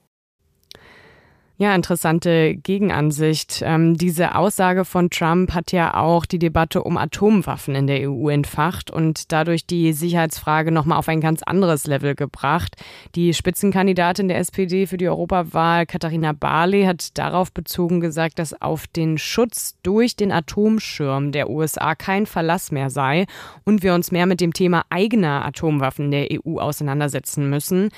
Ja, 1.57 1.75
interessante 1.75 2.55
Gegenansicht. 2.55 3.61
Ähm, 3.63 3.95
diese 3.95 4.33
Aussage 4.33 4.85
von 4.85 5.11
Trump 5.11 5.53
hat 5.53 5.71
ja 5.71 5.93
auch 5.93 6.25
die 6.25 6.39
Debatte 6.39 6.83
um 6.83 6.97
Atomwaffen 6.97 7.75
in 7.75 7.85
der 7.85 8.09
EU 8.09 8.29
entfacht 8.29 8.89
und 8.89 9.31
dadurch 9.31 9.67
die 9.67 9.93
Sicherheitsfrage 9.93 10.71
nochmal 10.71 10.97
auf 10.97 11.07
ein 11.09 11.21
ganz 11.21 11.43
anderes 11.43 11.85
Level 11.85 12.15
gebracht. 12.15 12.75
Die 13.13 13.35
Spitzenkandidatin 13.35 14.29
der 14.29 14.39
SPD 14.39 14.87
für 14.87 14.97
die 14.97 15.07
Europawahl, 15.07 15.85
Katharina 15.85 16.31
Barley, 16.33 16.85
hat 16.85 17.15
darauf 17.19 17.51
bezogen 17.51 18.01
gesagt, 18.01 18.39
dass 18.39 18.59
auf 18.59 18.87
den 18.87 19.19
Schutz 19.19 19.75
durch 19.83 20.15
den 20.15 20.31
Atomschirm 20.31 21.31
der 21.31 21.51
USA 21.51 21.93
kein 21.93 22.25
Verlass 22.25 22.71
mehr 22.71 22.89
sei 22.89 23.27
und 23.63 23.83
wir 23.83 23.93
uns 23.93 24.11
mehr 24.11 24.25
mit 24.25 24.41
dem 24.41 24.53
Thema 24.53 24.85
eigener 24.89 25.45
Atomwaffen 25.45 26.09
der 26.09 26.29
EU 26.31 26.57
auseinandersetzen 26.57 27.47
müssen. 27.47 27.91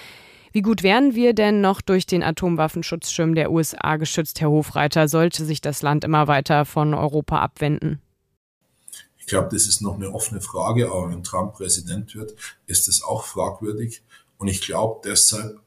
Wie 0.56 0.62
gut 0.62 0.84
wären 0.84 1.16
wir 1.16 1.34
denn 1.34 1.60
noch 1.60 1.82
durch 1.82 2.06
den 2.06 2.24
Atomwaffenschutzschirm 2.24 3.36
der 3.36 3.52
USA 3.52 3.98
geschützt, 3.98 4.40
Herr 4.40 4.52
Hofreiter? 4.52 5.10
Sollte 5.10 5.44
sich 5.44 5.60
das 5.60 5.82
Land 5.82 6.06
immer 6.06 6.30
weiter 6.30 6.64
von 6.64 6.94
Europa 6.94 7.42
abwenden? 7.42 8.02
Ich 9.18 9.26
glaube, 9.26 9.50
das 9.52 9.68
ist 9.68 9.82
noch 9.82 9.96
eine 9.96 10.14
offene 10.14 10.40
Frage, 10.40 10.90
aber 10.90 11.10
wenn 11.10 11.24
Trump 11.24 11.56
Präsident 11.56 12.16
wird, 12.16 12.36
ist 12.68 12.88
es 12.88 13.04
auch 13.04 13.26
fragwürdig. 13.26 14.02
Und 14.38 14.48
ich 14.48 14.62
glaube 14.62 15.02
deshalb 15.04 15.60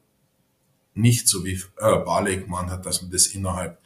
nicht 0.95 1.27
so 1.27 1.45
wie 1.45 1.61
äh, 1.77 1.97
Barley 1.99 2.37
gemeint 2.37 2.71
hat, 2.71 2.87
dass 2.87 3.03
man 3.03 3.11
das 3.11 3.27
innerhalb 3.27 3.77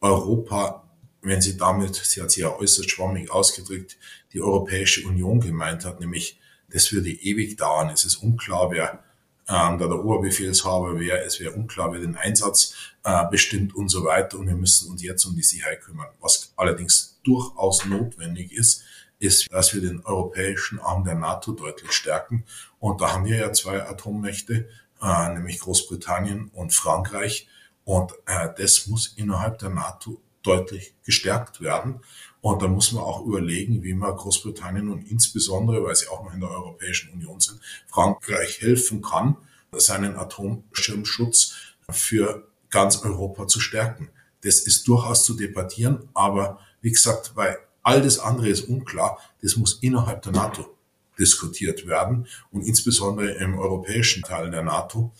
Europa, 0.00 0.88
wenn 1.20 1.42
sie 1.42 1.56
damit, 1.56 1.96
sie 1.96 2.22
hat 2.22 2.30
sich 2.30 2.44
ja 2.44 2.54
äußerst 2.54 2.88
schwammig 2.88 3.32
ausgedrückt, 3.32 3.98
die 4.32 4.40
Europäische 4.40 5.04
Union 5.04 5.40
gemeint 5.40 5.84
hat, 5.84 5.98
nämlich 5.98 6.38
das 6.70 6.92
würde 6.92 7.10
ewig 7.10 7.56
dauern. 7.56 7.90
Es 7.90 8.04
ist 8.04 8.22
unklar, 8.22 8.70
wer 8.70 9.02
ähm, 9.48 9.78
da 9.78 9.86
der 9.86 10.04
Oberbefehlshaber 10.04 11.00
wäre, 11.00 11.24
es 11.24 11.40
wäre 11.40 11.52
unklar, 11.52 11.92
wer 11.92 12.00
den 12.00 12.16
Einsatz 12.16 12.74
äh, 13.02 13.24
bestimmt 13.30 13.74
und 13.74 13.88
so 13.88 14.04
weiter. 14.04 14.38
Und 14.38 14.46
wir 14.46 14.54
müssen 14.54 14.90
uns 14.90 15.02
jetzt 15.02 15.24
um 15.24 15.34
die 15.34 15.42
Sicherheit 15.42 15.80
kümmern. 15.80 16.08
Was 16.20 16.52
allerdings 16.56 17.18
durchaus 17.24 17.84
notwendig 17.86 18.52
ist, 18.52 18.84
ist, 19.18 19.50
dass 19.50 19.74
wir 19.74 19.80
den 19.80 20.04
europäischen 20.04 20.78
Arm 20.78 21.04
der 21.04 21.14
NATO 21.14 21.52
deutlich 21.52 21.92
stärken. 21.92 22.44
Und 22.78 23.00
da 23.00 23.12
haben 23.12 23.24
wir 23.24 23.36
ja 23.36 23.52
zwei 23.52 23.82
Atommächte, 23.82 24.68
äh, 25.02 25.28
nämlich 25.34 25.60
Großbritannien 25.60 26.50
und 26.52 26.74
Frankreich. 26.74 27.48
Und 27.84 28.12
äh, 28.26 28.48
das 28.56 28.86
muss 28.86 29.14
innerhalb 29.16 29.58
der 29.58 29.70
NATO 29.70 30.20
deutlich 30.48 30.94
gestärkt 31.04 31.60
werden. 31.60 32.00
Und 32.40 32.62
da 32.62 32.68
muss 32.68 32.92
man 32.92 33.02
auch 33.02 33.24
überlegen, 33.24 33.82
wie 33.82 33.94
man 33.94 34.16
Großbritannien 34.16 34.88
und 34.88 35.10
insbesondere, 35.10 35.84
weil 35.84 35.94
sie 35.94 36.08
auch 36.08 36.24
noch 36.24 36.32
in 36.32 36.40
der 36.40 36.50
Europäischen 36.50 37.10
Union 37.12 37.40
sind, 37.40 37.60
Frankreich 37.88 38.60
helfen 38.60 39.02
kann, 39.02 39.36
seinen 39.72 40.16
Atomschirmschutz 40.16 41.54
für 41.90 42.48
ganz 42.70 43.02
Europa 43.02 43.46
zu 43.46 43.60
stärken. 43.60 44.08
Das 44.42 44.60
ist 44.60 44.86
durchaus 44.88 45.24
zu 45.24 45.34
debattieren, 45.34 46.08
aber 46.14 46.60
wie 46.80 46.92
gesagt, 46.92 47.32
weil 47.34 47.58
all 47.82 48.02
das 48.02 48.18
andere 48.18 48.48
ist 48.48 48.68
unklar, 48.68 49.18
das 49.42 49.56
muss 49.56 49.78
innerhalb 49.82 50.22
der 50.22 50.32
NATO 50.32 50.74
diskutiert 51.18 51.86
werden 51.86 52.28
und 52.52 52.62
insbesondere 52.62 53.32
im 53.32 53.58
europäischen 53.58 54.22
Teil 54.22 54.50
der 54.50 54.62
NATO. 54.62 55.12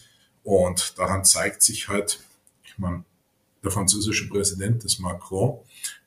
Und 0.45 0.99
daran 0.99 1.25
zeigt 1.25 1.63
sich 1.63 1.89
halt, 1.89 2.21
ich 2.65 2.79
meine, 2.79 3.05
der 3.63 3.71
französische 3.71 4.29
Präsident, 4.29 4.85
des 4.85 4.99
Macron, 4.99 5.59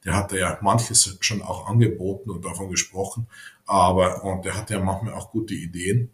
der 0.05 0.15
hatte 0.15 0.39
ja 0.39 0.57
manches 0.61 1.17
schon 1.19 1.41
auch 1.41 1.67
angeboten 1.67 2.29
und 2.29 2.45
davon 2.45 2.69
gesprochen, 2.69 3.27
aber, 3.65 4.23
und 4.23 4.45
der 4.45 4.57
hatte 4.57 4.73
ja 4.73 4.79
manchmal 4.79 5.13
auch 5.13 5.31
gute 5.31 5.53
Ideen, 5.53 6.09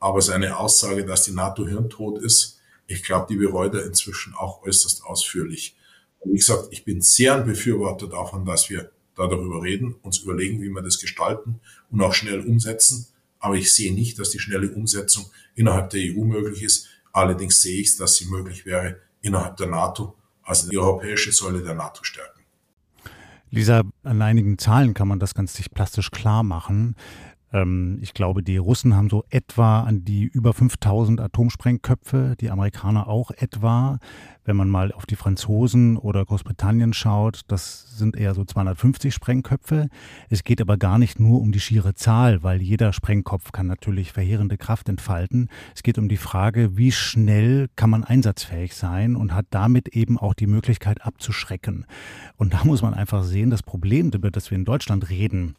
aber 0.00 0.22
seine 0.22 0.58
Aussage, 0.58 1.04
dass 1.04 1.24
die 1.24 1.32
NATO 1.32 1.66
hirntot 1.66 2.18
ist, 2.22 2.58
ich 2.86 3.02
glaube, 3.02 3.26
die 3.28 3.36
bereut 3.36 3.74
er 3.74 3.84
inzwischen 3.84 4.34
auch 4.34 4.62
äußerst 4.62 5.04
ausführlich. 5.04 5.76
Und 6.20 6.32
wie 6.32 6.38
gesagt, 6.38 6.68
ich 6.70 6.84
bin 6.84 7.02
sehr 7.02 7.34
ein 7.34 7.44
Befürworter 7.44 8.08
davon, 8.08 8.46
dass 8.46 8.70
wir 8.70 8.90
da 9.14 9.26
darüber 9.26 9.62
reden, 9.62 9.94
uns 10.02 10.18
überlegen, 10.20 10.62
wie 10.62 10.70
wir 10.70 10.80
das 10.80 10.98
gestalten 10.98 11.60
und 11.90 12.00
auch 12.00 12.14
schnell 12.14 12.40
umsetzen. 12.40 13.06
Aber 13.40 13.56
ich 13.56 13.72
sehe 13.72 13.92
nicht, 13.92 14.18
dass 14.18 14.30
die 14.30 14.38
schnelle 14.38 14.70
Umsetzung 14.70 15.26
innerhalb 15.54 15.90
der 15.90 16.00
EU 16.00 16.24
möglich 16.24 16.62
ist. 16.62 16.86
Allerdings 17.12 17.60
sehe 17.60 17.80
ich 17.80 17.96
dass 17.96 18.16
sie 18.16 18.26
möglich 18.26 18.64
wäre 18.64 18.96
innerhalb 19.20 19.56
der 19.58 19.66
NATO 19.66 20.16
also 20.48 20.68
die 20.68 20.78
europäische 20.78 21.30
Säule 21.30 21.62
der 21.62 21.74
NATO 21.74 22.02
stärken. 22.02 22.40
Lisa, 23.50 23.82
an 24.02 24.22
einigen 24.22 24.58
Zahlen 24.58 24.94
kann 24.94 25.08
man 25.08 25.18
das 25.18 25.34
ganz 25.34 25.58
plastisch 25.74 26.10
klar 26.10 26.42
machen. 26.42 26.96
Ähm, 27.52 27.98
ich 28.02 28.14
glaube, 28.14 28.42
die 28.42 28.56
Russen 28.56 28.94
haben 28.94 29.10
so 29.10 29.24
etwa 29.30 29.82
an 29.82 30.04
die 30.04 30.24
über 30.24 30.52
5000 30.52 31.20
Atomsprengköpfe, 31.20 32.36
die 32.40 32.50
Amerikaner 32.50 33.08
auch 33.08 33.30
etwa. 33.30 33.98
Wenn 34.44 34.56
man 34.56 34.70
mal 34.70 34.92
auf 34.92 35.04
die 35.04 35.16
Franzosen 35.16 35.98
oder 35.98 36.24
Großbritannien 36.24 36.94
schaut, 36.94 37.42
das 37.48 37.98
sind 37.98 38.16
eher 38.16 38.34
so 38.34 38.44
250 38.44 39.12
Sprengköpfe. 39.12 39.88
Es 40.30 40.42
geht 40.42 40.62
aber 40.62 40.78
gar 40.78 40.98
nicht 40.98 41.20
nur 41.20 41.42
um 41.42 41.52
die 41.52 41.60
schiere 41.60 41.94
Zahl, 41.94 42.42
weil 42.42 42.62
jeder 42.62 42.94
Sprengkopf 42.94 43.52
kann 43.52 43.66
natürlich 43.66 44.12
verheerende 44.12 44.56
Kraft 44.56 44.88
entfalten. 44.88 45.48
Es 45.74 45.82
geht 45.82 45.98
um 45.98 46.08
die 46.08 46.16
Frage, 46.16 46.78
wie 46.78 46.92
schnell 46.92 47.68
kann 47.76 47.90
man 47.90 48.04
einsatzfähig 48.04 48.74
sein 48.74 49.16
und 49.16 49.34
hat 49.34 49.46
damit 49.50 49.88
eben 49.88 50.16
auch 50.18 50.32
die 50.32 50.46
Möglichkeit 50.46 51.04
abzuschrecken. 51.04 51.84
Und 52.36 52.54
da 52.54 52.64
muss 52.64 52.80
man 52.80 52.94
einfach 52.94 53.24
sehen, 53.24 53.50
das 53.50 53.62
Problem, 53.62 54.10
über 54.14 54.30
das 54.30 54.50
wir 54.50 54.56
in 54.56 54.64
Deutschland 54.64 55.10
reden, 55.10 55.56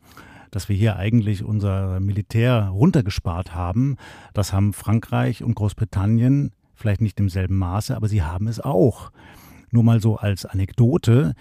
dass 0.52 0.70
wir 0.70 0.76
hier 0.76 0.96
eigentlich 0.98 1.44
unser 1.44 2.00
Militär 2.00 2.70
runtergespart 2.70 3.54
haben. 3.54 3.98
Das 4.34 4.54
haben 4.54 4.74
Frankreich 4.74 5.44
und 5.44 5.56
Großbritannien 5.56 6.52
vielleicht 6.76 7.02
nicht 7.02 7.20
im 7.20 7.30
selben 7.30 7.58
Maße, 7.58 7.96
aber 7.96 8.08
sie 8.08 8.24
haben 8.24 8.48
es 8.48 8.60
auch. 8.60 9.12
Nur 9.72 9.84
mal 9.84 10.02
so 10.02 10.18
als 10.18 10.46
Anekdote. 10.46 11.34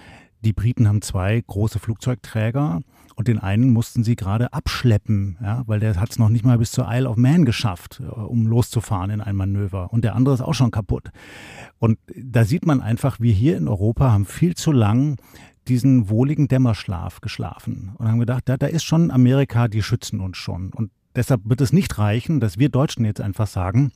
Die 0.44 0.52
Briten 0.52 0.86
haben 0.86 1.02
zwei 1.02 1.42
große 1.46 1.78
Flugzeugträger 1.78 2.80
und 3.18 3.26
den 3.26 3.40
einen 3.40 3.72
mussten 3.72 4.04
sie 4.04 4.14
gerade 4.14 4.52
abschleppen, 4.52 5.36
ja, 5.42 5.64
weil 5.66 5.80
der 5.80 5.96
hat 5.96 6.10
es 6.10 6.20
noch 6.20 6.28
nicht 6.28 6.44
mal 6.44 6.58
bis 6.58 6.70
zur 6.70 6.86
Isle 6.88 7.08
of 7.08 7.16
Man 7.16 7.44
geschafft, 7.44 8.00
äh, 8.00 8.04
um 8.04 8.46
loszufahren 8.46 9.10
in 9.10 9.20
ein 9.20 9.34
Manöver. 9.34 9.92
Und 9.92 10.04
der 10.04 10.14
andere 10.14 10.34
ist 10.34 10.40
auch 10.40 10.54
schon 10.54 10.70
kaputt. 10.70 11.10
Und 11.78 11.98
da 12.14 12.44
sieht 12.44 12.64
man 12.64 12.80
einfach, 12.80 13.18
wir 13.18 13.32
hier 13.32 13.56
in 13.56 13.66
Europa 13.66 14.12
haben 14.12 14.24
viel 14.24 14.54
zu 14.54 14.70
lang 14.70 15.16
diesen 15.68 16.08
wohligen 16.08 16.48
Dämmerschlaf 16.48 17.20
geschlafen 17.20 17.92
und 17.98 18.08
haben 18.08 18.18
gedacht, 18.18 18.48
da, 18.48 18.56
da 18.56 18.66
ist 18.66 18.84
schon 18.84 19.10
Amerika, 19.10 19.68
die 19.68 19.82
schützen 19.82 20.20
uns 20.20 20.36
schon. 20.36 20.72
Und 20.72 20.90
deshalb 21.14 21.42
wird 21.44 21.60
es 21.60 21.72
nicht 21.72 21.98
reichen, 21.98 22.40
dass 22.40 22.58
wir 22.58 22.68
Deutschen 22.68 23.04
jetzt 23.04 23.20
einfach 23.20 23.46
sagen, 23.46 23.92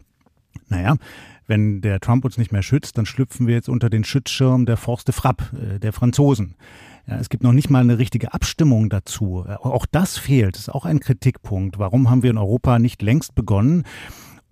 naja, 0.69 0.97
wenn 1.47 1.81
der 1.81 2.01
Trump 2.01 2.25
uns 2.25 2.39
nicht 2.39 2.53
mehr 2.53 2.63
schützt, 2.63 2.99
dann 2.99 3.07
schlüpfen 3.07 3.47
wir 3.47 3.55
jetzt 3.55 3.69
unter 3.69 3.91
den 3.91 4.05
Schutzschirm 4.05 4.67
der 4.67 4.77
Forste 4.77 5.13
Frapp, 5.13 5.53
äh, 5.55 5.79
der 5.79 5.93
Franzosen. 5.93 6.55
Ja, 7.07 7.17
es 7.17 7.29
gibt 7.29 7.43
noch 7.43 7.53
nicht 7.53 7.69
mal 7.69 7.81
eine 7.81 7.99
richtige 7.99 8.33
Abstimmung 8.33 8.89
dazu. 8.89 9.45
Auch 9.47 9.87
das 9.91 10.19
fehlt, 10.19 10.55
das 10.55 10.63
ist 10.63 10.69
auch 10.69 10.85
ein 10.85 11.01
Kritikpunkt. 11.01 11.79
Warum 11.81 12.09
haben 12.09 12.23
wir 12.23 12.31
in 12.31 12.39
Europa 12.39 12.79
nicht 12.79 13.03
längst 13.03 13.35
begonnen, 13.35 13.83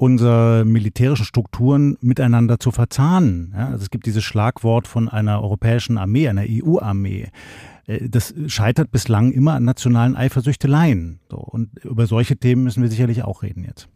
unsere 0.01 0.65
militärischen 0.65 1.27
Strukturen 1.27 1.99
miteinander 2.01 2.59
zu 2.59 2.71
verzahnen. 2.71 3.53
Ja, 3.55 3.69
also 3.69 3.83
es 3.83 3.91
gibt 3.91 4.07
dieses 4.07 4.25
Schlagwort 4.25 4.89
von 4.89 5.11
einer 5.11 5.43
europäischen 5.43 5.99
Armee, 5.99 6.27
einer 6.27 6.47
EU-Armee. 6.49 7.29
Äh, 7.87 8.09
das 8.09 8.33
scheitert 8.47 8.91
bislang 8.93 9.31
immer 9.31 9.53
an 9.53 9.65
nationalen 9.65 10.17
Eifersüchteleien. 10.17 11.21
So, 11.31 11.37
und 11.37 11.85
über 11.85 12.07
solche 12.07 12.39
Themen 12.39 12.65
müssen 12.65 12.83
wir 12.83 12.89
sicherlich 12.89 13.25
auch 13.25 13.43
reden 13.43 13.63
jetzt. 13.63 13.89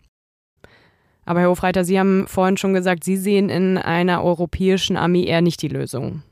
Aber 1.24 1.40
Herr 1.40 1.48
Hofreiter, 1.48 1.86
Sie 1.86 1.98
haben 1.98 2.26
vorhin 2.28 2.58
schon 2.58 2.74
gesagt, 2.74 3.02
Sie 3.02 3.16
sehen 3.16 3.48
in 3.48 3.78
einer 3.78 4.22
europäischen 4.22 4.98
Armee 4.98 5.24
eher 5.24 5.40
nicht 5.40 5.62
die 5.62 5.68
Lösung. 5.68 6.22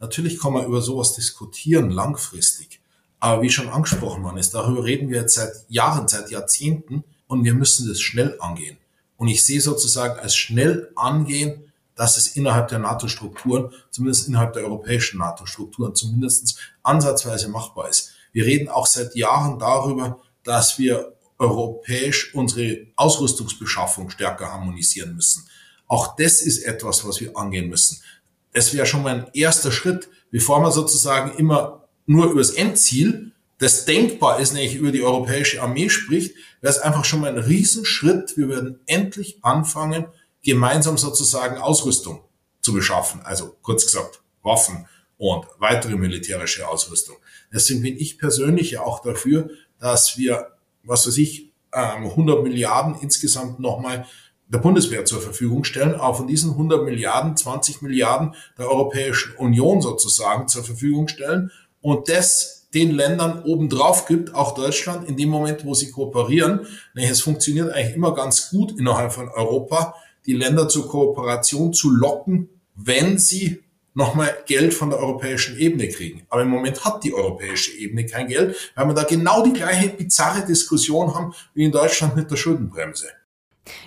Natürlich 0.00 0.38
kann 0.38 0.52
man 0.52 0.66
über 0.66 0.82
sowas 0.82 1.14
diskutieren, 1.14 1.90
langfristig. 1.90 2.82
Aber 3.20 3.40
wie 3.40 3.48
schon 3.48 3.70
angesprochen 3.70 4.22
worden 4.22 4.36
ist, 4.36 4.52
darüber 4.52 4.84
reden 4.84 5.08
wir 5.08 5.22
jetzt 5.22 5.36
seit 5.36 5.64
Jahren, 5.70 6.08
seit 6.08 6.30
Jahrzehnten 6.30 7.04
und 7.26 7.44
wir 7.44 7.54
müssen 7.54 7.88
das 7.88 8.00
schnell 8.00 8.36
angehen. 8.40 8.78
Und 9.16 9.28
ich 9.28 9.44
sehe 9.44 9.60
sozusagen 9.60 10.18
als 10.18 10.36
schnell 10.36 10.90
angehen, 10.94 11.72
dass 11.94 12.18
es 12.18 12.28
innerhalb 12.36 12.68
der 12.68 12.78
NATO-Strukturen, 12.78 13.72
zumindest 13.90 14.28
innerhalb 14.28 14.52
der 14.52 14.64
europäischen 14.64 15.18
NATO-Strukturen, 15.18 15.94
zumindest 15.94 16.58
ansatzweise 16.82 17.48
machbar 17.48 17.88
ist. 17.88 18.12
Wir 18.32 18.44
reden 18.44 18.68
auch 18.68 18.86
seit 18.86 19.16
Jahren 19.16 19.58
darüber, 19.58 20.20
dass 20.44 20.78
wir 20.78 21.16
europäisch 21.38 22.34
unsere 22.34 22.86
Ausrüstungsbeschaffung 22.96 24.10
stärker 24.10 24.52
harmonisieren 24.52 25.14
müssen. 25.14 25.48
Auch 25.88 26.16
das 26.16 26.42
ist 26.42 26.64
etwas, 26.64 27.06
was 27.06 27.20
wir 27.20 27.36
angehen 27.36 27.68
müssen. 27.68 28.02
Es 28.52 28.72
wäre 28.74 28.86
schon 28.86 29.02
mal 29.02 29.14
ein 29.14 29.30
erster 29.32 29.70
Schritt, 29.70 30.08
bevor 30.30 30.60
man 30.60 30.72
sozusagen 30.72 31.36
immer 31.38 31.88
nur 32.06 32.26
über 32.30 32.40
das 32.40 32.50
Endziel, 32.50 33.32
das 33.58 33.84
denkbar 33.84 34.40
ist, 34.40 34.52
nämlich 34.52 34.74
über 34.74 34.92
die 34.92 35.02
europäische 35.02 35.62
Armee 35.62 35.88
spricht, 35.88 36.34
wäre 36.60 36.72
es 36.72 36.78
einfach 36.78 37.04
schon 37.04 37.20
mal 37.20 37.30
ein 37.30 37.38
Riesenschritt. 37.38 38.36
Wir 38.36 38.48
würden 38.48 38.80
endlich 38.86 39.38
anfangen, 39.42 40.06
gemeinsam 40.42 40.98
sozusagen 40.98 41.58
Ausrüstung 41.58 42.22
zu 42.60 42.72
beschaffen. 42.72 43.22
Also 43.22 43.56
kurz 43.62 43.84
gesagt, 43.84 44.20
Waffen 44.42 44.86
und 45.16 45.46
weitere 45.58 45.96
militärische 45.96 46.68
Ausrüstung. 46.68 47.16
Deswegen 47.52 47.82
bin 47.82 47.96
ich 47.96 48.18
persönlich 48.18 48.72
ja 48.72 48.82
auch 48.82 49.00
dafür, 49.00 49.48
dass 49.78 50.18
wir 50.18 50.56
was 50.86 51.06
weiß 51.06 51.18
ich, 51.18 51.50
100 51.72 52.38
ähm, 52.38 52.42
Milliarden 52.42 52.96
insgesamt 53.00 53.60
nochmal 53.60 54.06
der 54.48 54.58
Bundeswehr 54.58 55.04
zur 55.04 55.20
Verfügung 55.20 55.64
stellen, 55.64 55.94
aber 55.94 56.14
von 56.14 56.26
diesen 56.28 56.52
100 56.52 56.84
Milliarden 56.84 57.36
20 57.36 57.82
Milliarden 57.82 58.34
der 58.56 58.70
Europäischen 58.70 59.34
Union 59.36 59.82
sozusagen 59.82 60.46
zur 60.46 60.64
Verfügung 60.64 61.08
stellen 61.08 61.50
und 61.80 62.08
das 62.08 62.55
den 62.74 62.90
Ländern 62.90 63.42
obendrauf 63.44 64.06
gibt, 64.06 64.34
auch 64.34 64.54
Deutschland, 64.54 65.08
in 65.08 65.16
dem 65.16 65.28
Moment, 65.28 65.64
wo 65.64 65.74
sie 65.74 65.90
kooperieren. 65.90 66.66
Es 66.94 67.20
funktioniert 67.20 67.72
eigentlich 67.72 67.96
immer 67.96 68.14
ganz 68.14 68.50
gut 68.50 68.78
innerhalb 68.78 69.12
von 69.12 69.28
Europa, 69.28 69.94
die 70.26 70.34
Länder 70.34 70.68
zur 70.68 70.88
Kooperation 70.88 71.72
zu 71.72 71.90
locken, 71.90 72.48
wenn 72.74 73.18
sie 73.18 73.62
nochmal 73.94 74.36
Geld 74.46 74.74
von 74.74 74.90
der 74.90 74.98
europäischen 74.98 75.58
Ebene 75.58 75.88
kriegen. 75.88 76.26
Aber 76.28 76.42
im 76.42 76.50
Moment 76.50 76.84
hat 76.84 77.02
die 77.02 77.14
europäische 77.14 77.72
Ebene 77.78 78.04
kein 78.04 78.28
Geld, 78.28 78.54
weil 78.74 78.86
wir 78.86 78.94
da 78.94 79.04
genau 79.04 79.42
die 79.42 79.54
gleiche 79.54 79.88
bizarre 79.88 80.44
Diskussion 80.44 81.14
haben 81.14 81.34
wie 81.54 81.64
in 81.64 81.72
Deutschland 81.72 82.14
mit 82.14 82.30
der 82.30 82.36
Schuldenbremse. 82.36 83.08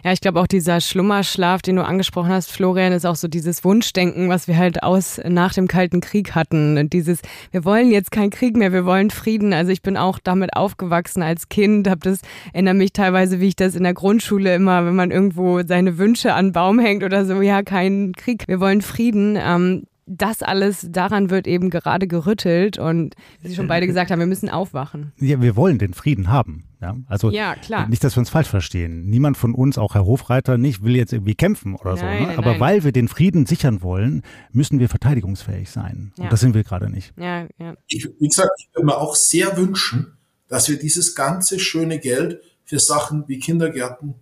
Ja, 0.03 0.11
ich 0.11 0.21
glaube 0.21 0.39
auch 0.39 0.47
dieser 0.47 0.81
Schlummerschlaf, 0.81 1.61
den 1.61 1.75
du 1.75 1.85
angesprochen 1.85 2.29
hast, 2.29 2.51
Florian, 2.51 2.93
ist 2.93 3.05
auch 3.05 3.15
so 3.15 3.27
dieses 3.27 3.63
Wunschdenken, 3.63 4.29
was 4.29 4.47
wir 4.47 4.57
halt 4.57 4.83
aus 4.83 5.19
nach 5.27 5.53
dem 5.53 5.67
Kalten 5.67 6.01
Krieg 6.01 6.35
hatten. 6.35 6.77
Und 6.77 6.93
dieses, 6.93 7.21
wir 7.51 7.65
wollen 7.65 7.91
jetzt 7.91 8.11
keinen 8.11 8.29
Krieg 8.29 8.55
mehr, 8.55 8.71
wir 8.71 8.85
wollen 8.85 9.09
Frieden. 9.09 9.53
Also 9.53 9.71
ich 9.71 9.81
bin 9.81 9.97
auch 9.97 10.19
damit 10.19 10.55
aufgewachsen 10.55 11.21
als 11.21 11.49
Kind, 11.49 11.87
habe 11.87 12.01
das, 12.01 12.21
erinnere 12.53 12.73
mich 12.73 12.93
teilweise, 12.93 13.39
wie 13.39 13.47
ich 13.47 13.55
das 13.55 13.75
in 13.75 13.83
der 13.83 13.93
Grundschule 13.93 14.55
immer, 14.55 14.85
wenn 14.85 14.95
man 14.95 15.11
irgendwo 15.11 15.61
seine 15.63 15.97
Wünsche 15.97 16.33
an 16.33 16.51
Baum 16.51 16.79
hängt 16.79 17.03
oder 17.03 17.25
so, 17.25 17.41
ja, 17.41 17.63
kein 17.63 18.13
Krieg, 18.13 18.47
wir 18.47 18.59
wollen 18.59 18.81
Frieden. 18.81 19.37
Ähm, 19.41 19.83
das 20.09 20.41
alles, 20.41 20.87
daran 20.89 21.29
wird 21.29 21.47
eben 21.47 21.69
gerade 21.69 22.07
gerüttelt 22.07 22.79
und 22.79 23.15
wie 23.41 23.49
Sie 23.49 23.55
schon 23.55 23.67
beide 23.67 23.85
gesagt 23.87 24.09
haben, 24.11 24.19
wir 24.19 24.25
müssen 24.25 24.49
aufwachen. 24.49 25.13
Ja, 25.19 25.41
wir 25.41 25.55
wollen 25.55 25.77
den 25.77 25.93
Frieden 25.93 26.29
haben. 26.29 26.65
Ja, 26.81 26.95
also 27.07 27.29
ja, 27.29 27.55
klar. 27.55 27.87
nicht, 27.89 28.03
dass 28.03 28.15
wir 28.15 28.21
uns 28.21 28.29
falsch 28.29 28.47
verstehen. 28.47 29.05
Niemand 29.05 29.37
von 29.37 29.53
uns, 29.53 29.77
auch 29.77 29.95
Herr 29.95 30.05
Hofreiter 30.05 30.57
nicht, 30.57 30.83
will 30.83 30.95
jetzt 30.95 31.11
irgendwie 31.11 31.35
kämpfen 31.35 31.75
oder 31.75 31.95
nein, 31.95 31.99
so. 31.99 32.05
Ne? 32.05 32.27
Nein, 32.27 32.37
Aber 32.37 32.51
nein. 32.51 32.59
weil 32.59 32.83
wir 32.83 32.91
den 32.91 33.07
Frieden 33.07 33.45
sichern 33.45 33.81
wollen, 33.81 34.23
müssen 34.51 34.79
wir 34.79 34.89
verteidigungsfähig 34.89 35.69
sein. 35.69 36.13
Ja. 36.17 36.23
Und 36.23 36.31
das 36.31 36.39
sind 36.39 36.55
wir 36.55 36.63
gerade 36.63 36.89
nicht. 36.89 37.13
Ja, 37.17 37.47
ja. 37.59 37.75
Ich, 37.87 38.09
wie 38.19 38.27
gesagt, 38.27 38.49
ich 38.59 38.69
würde 38.73 38.85
mir 38.85 38.97
auch 38.97 39.15
sehr 39.15 39.57
wünschen, 39.57 40.17
dass 40.47 40.69
wir 40.69 40.79
dieses 40.79 41.15
ganze 41.15 41.59
schöne 41.59 41.99
Geld 41.99 42.41
für 42.63 42.79
Sachen 42.79 43.25
wie 43.27 43.39
Kindergärten, 43.39 44.15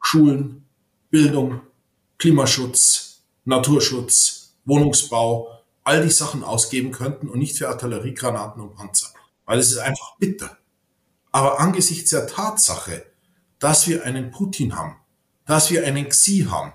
Schulen, 0.00 0.64
Bildung, 1.10 1.60
Klimaschutz, 2.18 3.24
Naturschutz, 3.44 4.43
Wohnungsbau, 4.64 5.50
all 5.82 6.02
die 6.02 6.10
Sachen 6.10 6.42
ausgeben 6.42 6.92
könnten 6.92 7.28
und 7.28 7.38
nicht 7.38 7.58
für 7.58 7.68
Artilleriegranaten 7.68 8.62
und 8.62 8.74
Panzer. 8.74 9.08
Weil 9.44 9.58
es 9.58 9.70
ist 9.70 9.78
einfach 9.78 10.16
bitter. 10.18 10.56
Aber 11.30 11.60
angesichts 11.60 12.10
der 12.10 12.26
Tatsache, 12.26 13.04
dass 13.58 13.86
wir 13.86 14.04
einen 14.04 14.30
Putin 14.30 14.76
haben, 14.76 14.96
dass 15.46 15.70
wir 15.70 15.84
einen 15.86 16.08
Xi 16.08 16.46
haben, 16.48 16.72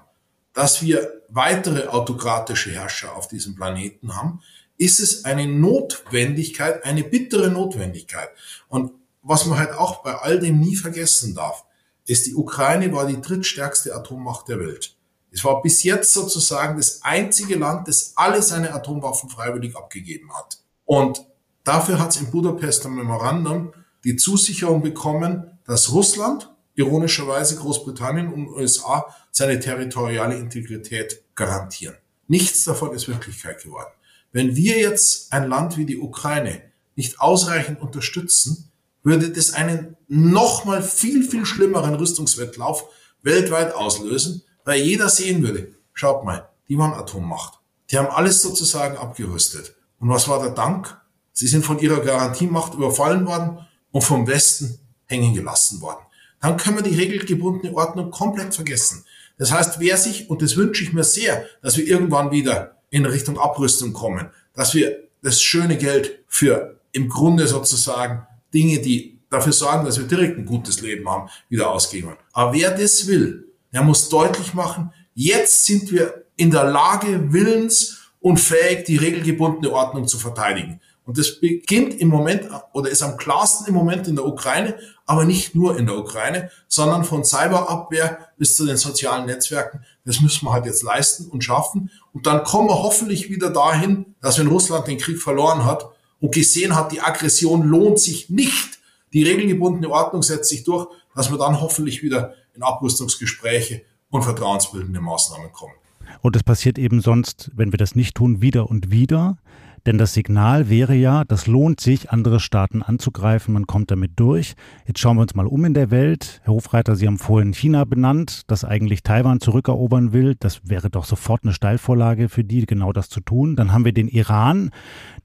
dass 0.53 0.81
wir 0.81 1.23
weitere 1.29 1.87
autokratische 1.87 2.71
Herrscher 2.71 3.15
auf 3.15 3.27
diesem 3.27 3.55
Planeten 3.55 4.15
haben, 4.15 4.41
ist 4.77 4.99
es 4.99 5.25
eine 5.25 5.47
Notwendigkeit, 5.47 6.83
eine 6.85 7.03
bittere 7.03 7.49
Notwendigkeit. 7.49 8.29
Und 8.67 8.91
was 9.21 9.45
man 9.45 9.59
halt 9.59 9.73
auch 9.73 10.03
bei 10.03 10.15
all 10.15 10.39
dem 10.39 10.59
nie 10.59 10.75
vergessen 10.75 11.35
darf, 11.35 11.65
ist, 12.05 12.25
die 12.25 12.35
Ukraine 12.35 12.91
war 12.93 13.05
die 13.05 13.21
drittstärkste 13.21 13.95
Atommacht 13.95 14.47
der 14.47 14.59
Welt. 14.59 14.95
Es 15.31 15.43
war 15.43 15.61
bis 15.61 15.83
jetzt 15.83 16.13
sozusagen 16.13 16.77
das 16.77 17.03
einzige 17.03 17.55
Land, 17.55 17.87
das 17.87 18.13
alle 18.15 18.41
seine 18.41 18.73
Atomwaffen 18.73 19.29
freiwillig 19.29 19.75
abgegeben 19.75 20.33
hat. 20.33 20.59
Und 20.85 21.25
dafür 21.63 21.99
hat 21.99 22.11
es 22.11 22.21
in 22.21 22.31
Budapest 22.31 22.85
am 22.85 22.95
Memorandum 22.95 23.73
die 24.03 24.15
Zusicherung 24.15 24.81
bekommen, 24.81 25.59
dass 25.65 25.91
Russland, 25.91 26.49
ironischerweise 26.75 27.57
Großbritannien 27.57 28.31
und 28.31 28.47
USA 28.47 29.05
seine 29.31 29.59
territoriale 29.59 30.37
Integrität 30.37 31.23
garantieren. 31.35 31.95
Nichts 32.27 32.63
davon 32.63 32.93
ist 32.93 33.07
Wirklichkeit 33.07 33.61
geworden. 33.61 33.91
Wenn 34.31 34.55
wir 34.55 34.79
jetzt 34.79 35.33
ein 35.33 35.49
Land 35.49 35.77
wie 35.77 35.85
die 35.85 35.97
Ukraine 35.97 36.61
nicht 36.95 37.19
ausreichend 37.19 37.81
unterstützen, 37.81 38.71
würde 39.03 39.29
das 39.29 39.53
einen 39.53 39.95
nochmal 40.07 40.83
viel, 40.83 41.23
viel 41.23 41.45
schlimmeren 41.45 41.95
Rüstungswettlauf 41.95 42.85
weltweit 43.21 43.73
auslösen, 43.73 44.43
weil 44.65 44.81
jeder 44.81 45.09
sehen 45.09 45.43
würde, 45.43 45.73
schaut 45.93 46.23
mal, 46.23 46.49
die 46.67 46.77
waren 46.77 46.93
Atommacht. 46.93 47.59
Die 47.91 47.97
haben 47.97 48.07
alles 48.07 48.41
sozusagen 48.41 48.97
abgerüstet. 48.97 49.75
Und 49.99 50.09
was 50.09 50.27
war 50.27 50.41
der 50.41 50.51
Dank? 50.51 50.95
Sie 51.33 51.47
sind 51.47 51.65
von 51.65 51.79
ihrer 51.79 52.01
Garantiemacht 52.01 52.73
überfallen 52.73 53.25
worden 53.25 53.65
und 53.91 54.03
vom 54.03 54.27
Westen 54.27 54.79
hängen 55.05 55.33
gelassen 55.33 55.81
worden. 55.81 56.05
Dann 56.41 56.57
können 56.57 56.77
wir 56.77 56.83
die 56.83 56.95
regelgebundene 56.95 57.75
Ordnung 57.75 58.11
komplett 58.11 58.55
vergessen. 58.55 59.03
Das 59.37 59.51
heißt, 59.51 59.79
wer 59.79 59.97
sich, 59.97 60.29
und 60.29 60.41
das 60.41 60.57
wünsche 60.57 60.83
ich 60.83 60.93
mir 60.93 61.03
sehr, 61.03 61.45
dass 61.61 61.77
wir 61.77 61.87
irgendwann 61.87 62.31
wieder 62.31 62.77
in 62.89 63.05
Richtung 63.05 63.39
Abrüstung 63.39 63.93
kommen, 63.93 64.29
dass 64.53 64.73
wir 64.73 65.07
das 65.21 65.41
schöne 65.41 65.77
Geld 65.77 66.19
für 66.27 66.79
im 66.91 67.09
Grunde 67.09 67.47
sozusagen 67.47 68.25
Dinge, 68.53 68.79
die 68.79 69.19
dafür 69.29 69.53
sorgen, 69.53 69.85
dass 69.85 69.97
wir 69.97 70.07
direkt 70.07 70.37
ein 70.37 70.45
gutes 70.45 70.81
Leben 70.81 71.07
haben, 71.09 71.29
wieder 71.49 71.69
ausgeben. 71.71 72.15
Aber 72.33 72.53
wer 72.53 72.71
das 72.75 73.07
will, 73.07 73.48
er 73.71 73.83
muss 73.83 74.09
deutlich 74.09 74.53
machen, 74.53 74.91
jetzt 75.13 75.65
sind 75.65 75.91
wir 75.91 76.25
in 76.35 76.51
der 76.51 76.65
Lage, 76.65 77.31
willens 77.33 77.99
und 78.19 78.39
fähig, 78.39 78.85
die 78.85 78.97
regelgebundene 78.97 79.73
Ordnung 79.73 80.07
zu 80.07 80.17
verteidigen. 80.17 80.81
Und 81.09 81.17
das 81.17 81.39
beginnt 81.39 81.95
im 81.99 82.07
Moment 82.07 82.47
oder 82.71 82.89
ist 82.89 83.01
am 83.01 83.17
klarsten 83.17 83.65
im 83.65 83.73
Moment 83.73 84.07
in 84.07 84.15
der 84.15 84.27
Ukraine, 84.27 84.77
aber 85.07 85.25
nicht 85.25 85.55
nur 85.55 85.75
in 85.75 85.87
der 85.87 85.97
Ukraine, 85.97 86.51
sondern 86.67 87.03
von 87.03 87.25
Cyberabwehr 87.25 88.29
bis 88.37 88.55
zu 88.55 88.67
den 88.67 88.77
sozialen 88.77 89.25
Netzwerken. 89.25 89.83
Das 90.05 90.21
müssen 90.21 90.45
wir 90.45 90.53
halt 90.53 90.67
jetzt 90.67 90.83
leisten 90.83 91.27
und 91.29 91.43
schaffen. 91.43 91.89
Und 92.13 92.27
dann 92.27 92.43
kommen 92.43 92.69
wir 92.69 92.83
hoffentlich 92.83 93.27
wieder 93.29 93.49
dahin, 93.49 94.13
dass 94.21 94.37
wenn 94.37 94.45
Russland 94.45 94.85
den 94.85 94.99
Krieg 94.99 95.19
verloren 95.19 95.65
hat 95.65 95.89
und 96.19 96.31
gesehen 96.31 96.75
hat, 96.75 96.91
die 96.91 97.01
Aggression 97.01 97.63
lohnt 97.63 97.99
sich 97.99 98.29
nicht, 98.29 98.77
die 99.11 99.23
regelgebundene 99.23 99.89
Ordnung 99.89 100.21
setzt 100.21 100.49
sich 100.49 100.63
durch, 100.63 100.87
dass 101.15 101.31
wir 101.31 101.39
dann 101.39 101.59
hoffentlich 101.59 102.03
wieder 102.03 102.35
in 102.59 102.63
Abrüstungsgespräche 102.63 103.83
und 104.09 104.23
vertrauensbildende 104.23 104.99
Maßnahmen 104.99 105.51
kommen. 105.53 105.73
Und 106.21 106.35
es 106.35 106.43
passiert 106.43 106.77
eben 106.77 107.01
sonst, 107.01 107.51
wenn 107.55 107.71
wir 107.71 107.77
das 107.77 107.95
nicht 107.95 108.15
tun, 108.15 108.41
wieder 108.41 108.69
und 108.69 108.91
wieder, 108.91 109.37
Denn 109.85 109.97
das 109.97 110.13
Signal 110.13 110.69
wäre 110.69 110.95
ja, 110.95 111.23
das 111.23 111.47
lohnt 111.47 111.79
sich, 111.79 112.11
andere 112.11 112.39
Staaten 112.39 112.81
anzugreifen, 112.81 113.53
man 113.53 113.67
kommt 113.67 113.91
damit 113.91 114.11
durch. 114.17 114.55
Jetzt 114.85 114.99
schauen 114.99 115.17
wir 115.17 115.21
uns 115.21 115.35
mal 115.35 115.47
um 115.47 115.65
in 115.65 115.73
der 115.73 115.91
Welt. 115.91 116.41
Herr 116.43 116.53
Hofreiter, 116.53 116.95
Sie 116.95 117.07
haben 117.07 117.17
vorhin 117.17 117.53
China 117.53 117.85
benannt, 117.85 118.43
das 118.47 118.63
eigentlich 118.65 119.03
Taiwan 119.03 119.39
zurückerobern 119.39 120.13
will. 120.13 120.35
Das 120.39 120.61
wäre 120.69 120.89
doch 120.89 121.05
sofort 121.05 121.43
eine 121.43 121.53
Steilvorlage 121.53 122.29
für 122.29 122.43
die, 122.43 122.65
genau 122.65 122.91
das 122.93 123.09
zu 123.09 123.21
tun. 123.21 123.55
Dann 123.55 123.71
haben 123.71 123.85
wir 123.85 123.93
den 123.93 124.07
Iran, 124.07 124.71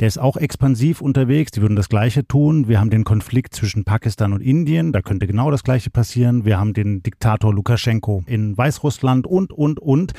der 0.00 0.08
ist 0.08 0.18
auch 0.18 0.36
expansiv 0.36 1.00
unterwegs, 1.00 1.50
die 1.50 1.62
würden 1.62 1.76
das 1.76 1.88
Gleiche 1.88 2.26
tun. 2.26 2.68
Wir 2.68 2.80
haben 2.80 2.90
den 2.90 3.04
Konflikt 3.04 3.54
zwischen 3.54 3.84
Pakistan 3.84 4.32
und 4.32 4.40
Indien, 4.40 4.92
da 4.92 5.02
könnte 5.02 5.26
genau 5.26 5.50
das 5.50 5.62
Gleiche 5.62 5.90
passieren. 5.90 6.44
Wir 6.44 6.58
haben 6.58 6.72
den 6.74 7.02
Diktator 7.02 7.52
Lukaschenko 7.52 8.22
in 8.26 8.56
Weißrussland 8.56 9.26
und, 9.26 9.52
und, 9.52 9.80
und. 9.80 10.12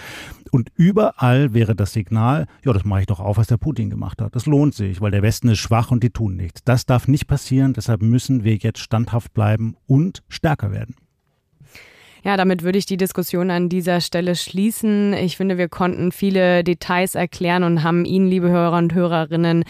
Und 0.55 0.71
überall 0.75 1.53
wäre 1.53 1.75
das 1.75 1.91
Signal, 1.91 2.47
ja, 2.63 2.71
das 2.71 2.85
mache 2.85 3.01
ich 3.01 3.07
doch 3.07 3.19
auf, 3.19 3.35
was 3.35 3.47
der 3.47 3.57
Putin 3.57 3.89
gemacht 3.89 4.21
hat. 4.21 4.37
Das 4.37 4.45
lohnt 4.45 4.73
sich, 4.73 5.01
weil 5.01 5.11
der 5.11 5.21
Westen 5.21 5.49
ist 5.49 5.59
schwach 5.59 5.91
und 5.91 6.01
die 6.01 6.11
tun 6.11 6.37
nichts. 6.37 6.63
Das 6.63 6.85
darf 6.85 7.09
nicht 7.09 7.27
passieren, 7.27 7.73
deshalb 7.73 8.01
müssen 8.01 8.45
wir 8.45 8.55
jetzt 8.55 8.79
standhaft 8.79 9.33
bleiben 9.33 9.75
und 9.85 10.23
stärker 10.29 10.71
werden. 10.71 10.95
Ja, 12.25 12.35
damit 12.37 12.63
würde 12.63 12.79
ich 12.79 12.87
die 12.87 12.97
Diskussion 12.97 13.51
an 13.51 13.69
dieser 13.69 14.01
Stelle 14.01 14.33
schließen. 14.33 15.13
Ich 15.13 15.37
finde, 15.37 15.59
wir 15.59 15.69
konnten 15.69 16.11
viele 16.11 16.63
Details 16.63 17.13
erklären 17.13 17.61
und 17.61 17.83
haben 17.83 18.03
Ihnen, 18.03 18.25
liebe 18.25 18.49
Hörer 18.49 18.79
und 18.79 18.95
Hörerinnen, 18.95 19.63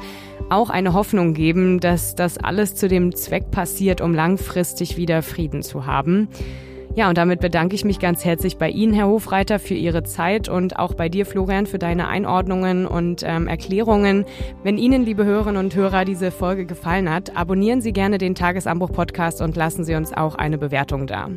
auch 0.48 0.70
eine 0.70 0.94
Hoffnung 0.94 1.34
geben, 1.34 1.80
dass 1.80 2.14
das 2.14 2.38
alles 2.38 2.74
zu 2.74 2.88
dem 2.88 3.14
Zweck 3.14 3.50
passiert, 3.50 4.00
um 4.00 4.14
langfristig 4.14 4.96
wieder 4.96 5.22
Frieden 5.22 5.62
zu 5.62 5.86
haben. 5.86 6.28
Ja, 6.96 7.08
und 7.08 7.16
damit 7.16 7.40
bedanke 7.40 7.76
ich 7.76 7.84
mich 7.84 8.00
ganz 8.00 8.24
herzlich 8.24 8.56
bei 8.56 8.68
Ihnen, 8.68 8.92
Herr 8.92 9.06
Hofreiter, 9.06 9.60
für 9.60 9.74
Ihre 9.74 10.02
Zeit 10.02 10.48
und 10.48 10.76
auch 10.76 10.94
bei 10.94 11.08
dir, 11.08 11.24
Florian, 11.24 11.66
für 11.66 11.78
deine 11.78 12.08
Einordnungen 12.08 12.84
und 12.84 13.22
ähm, 13.24 13.46
Erklärungen. 13.46 14.24
Wenn 14.64 14.76
Ihnen, 14.76 15.04
liebe 15.04 15.24
Hörerinnen 15.24 15.64
und 15.64 15.74
Hörer, 15.74 16.04
diese 16.04 16.32
Folge 16.32 16.66
gefallen 16.66 17.08
hat, 17.08 17.36
abonnieren 17.36 17.80
Sie 17.80 17.92
gerne 17.92 18.18
den 18.18 18.34
Tagesanbruch-Podcast 18.34 19.40
und 19.40 19.54
lassen 19.54 19.84
Sie 19.84 19.94
uns 19.94 20.12
auch 20.12 20.34
eine 20.34 20.58
Bewertung 20.58 21.06
da. 21.06 21.28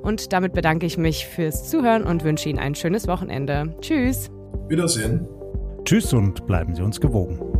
Und 0.00 0.32
damit 0.32 0.54
bedanke 0.54 0.86
ich 0.86 0.96
mich 0.96 1.26
fürs 1.26 1.68
Zuhören 1.68 2.04
und 2.04 2.24
wünsche 2.24 2.48
Ihnen 2.48 2.58
ein 2.58 2.74
schönes 2.74 3.06
Wochenende. 3.06 3.76
Tschüss. 3.82 4.30
Wiedersehen. 4.68 5.28
Tschüss 5.84 6.14
und 6.14 6.46
bleiben 6.46 6.74
Sie 6.74 6.82
uns 6.82 6.98
gewogen. 6.98 7.53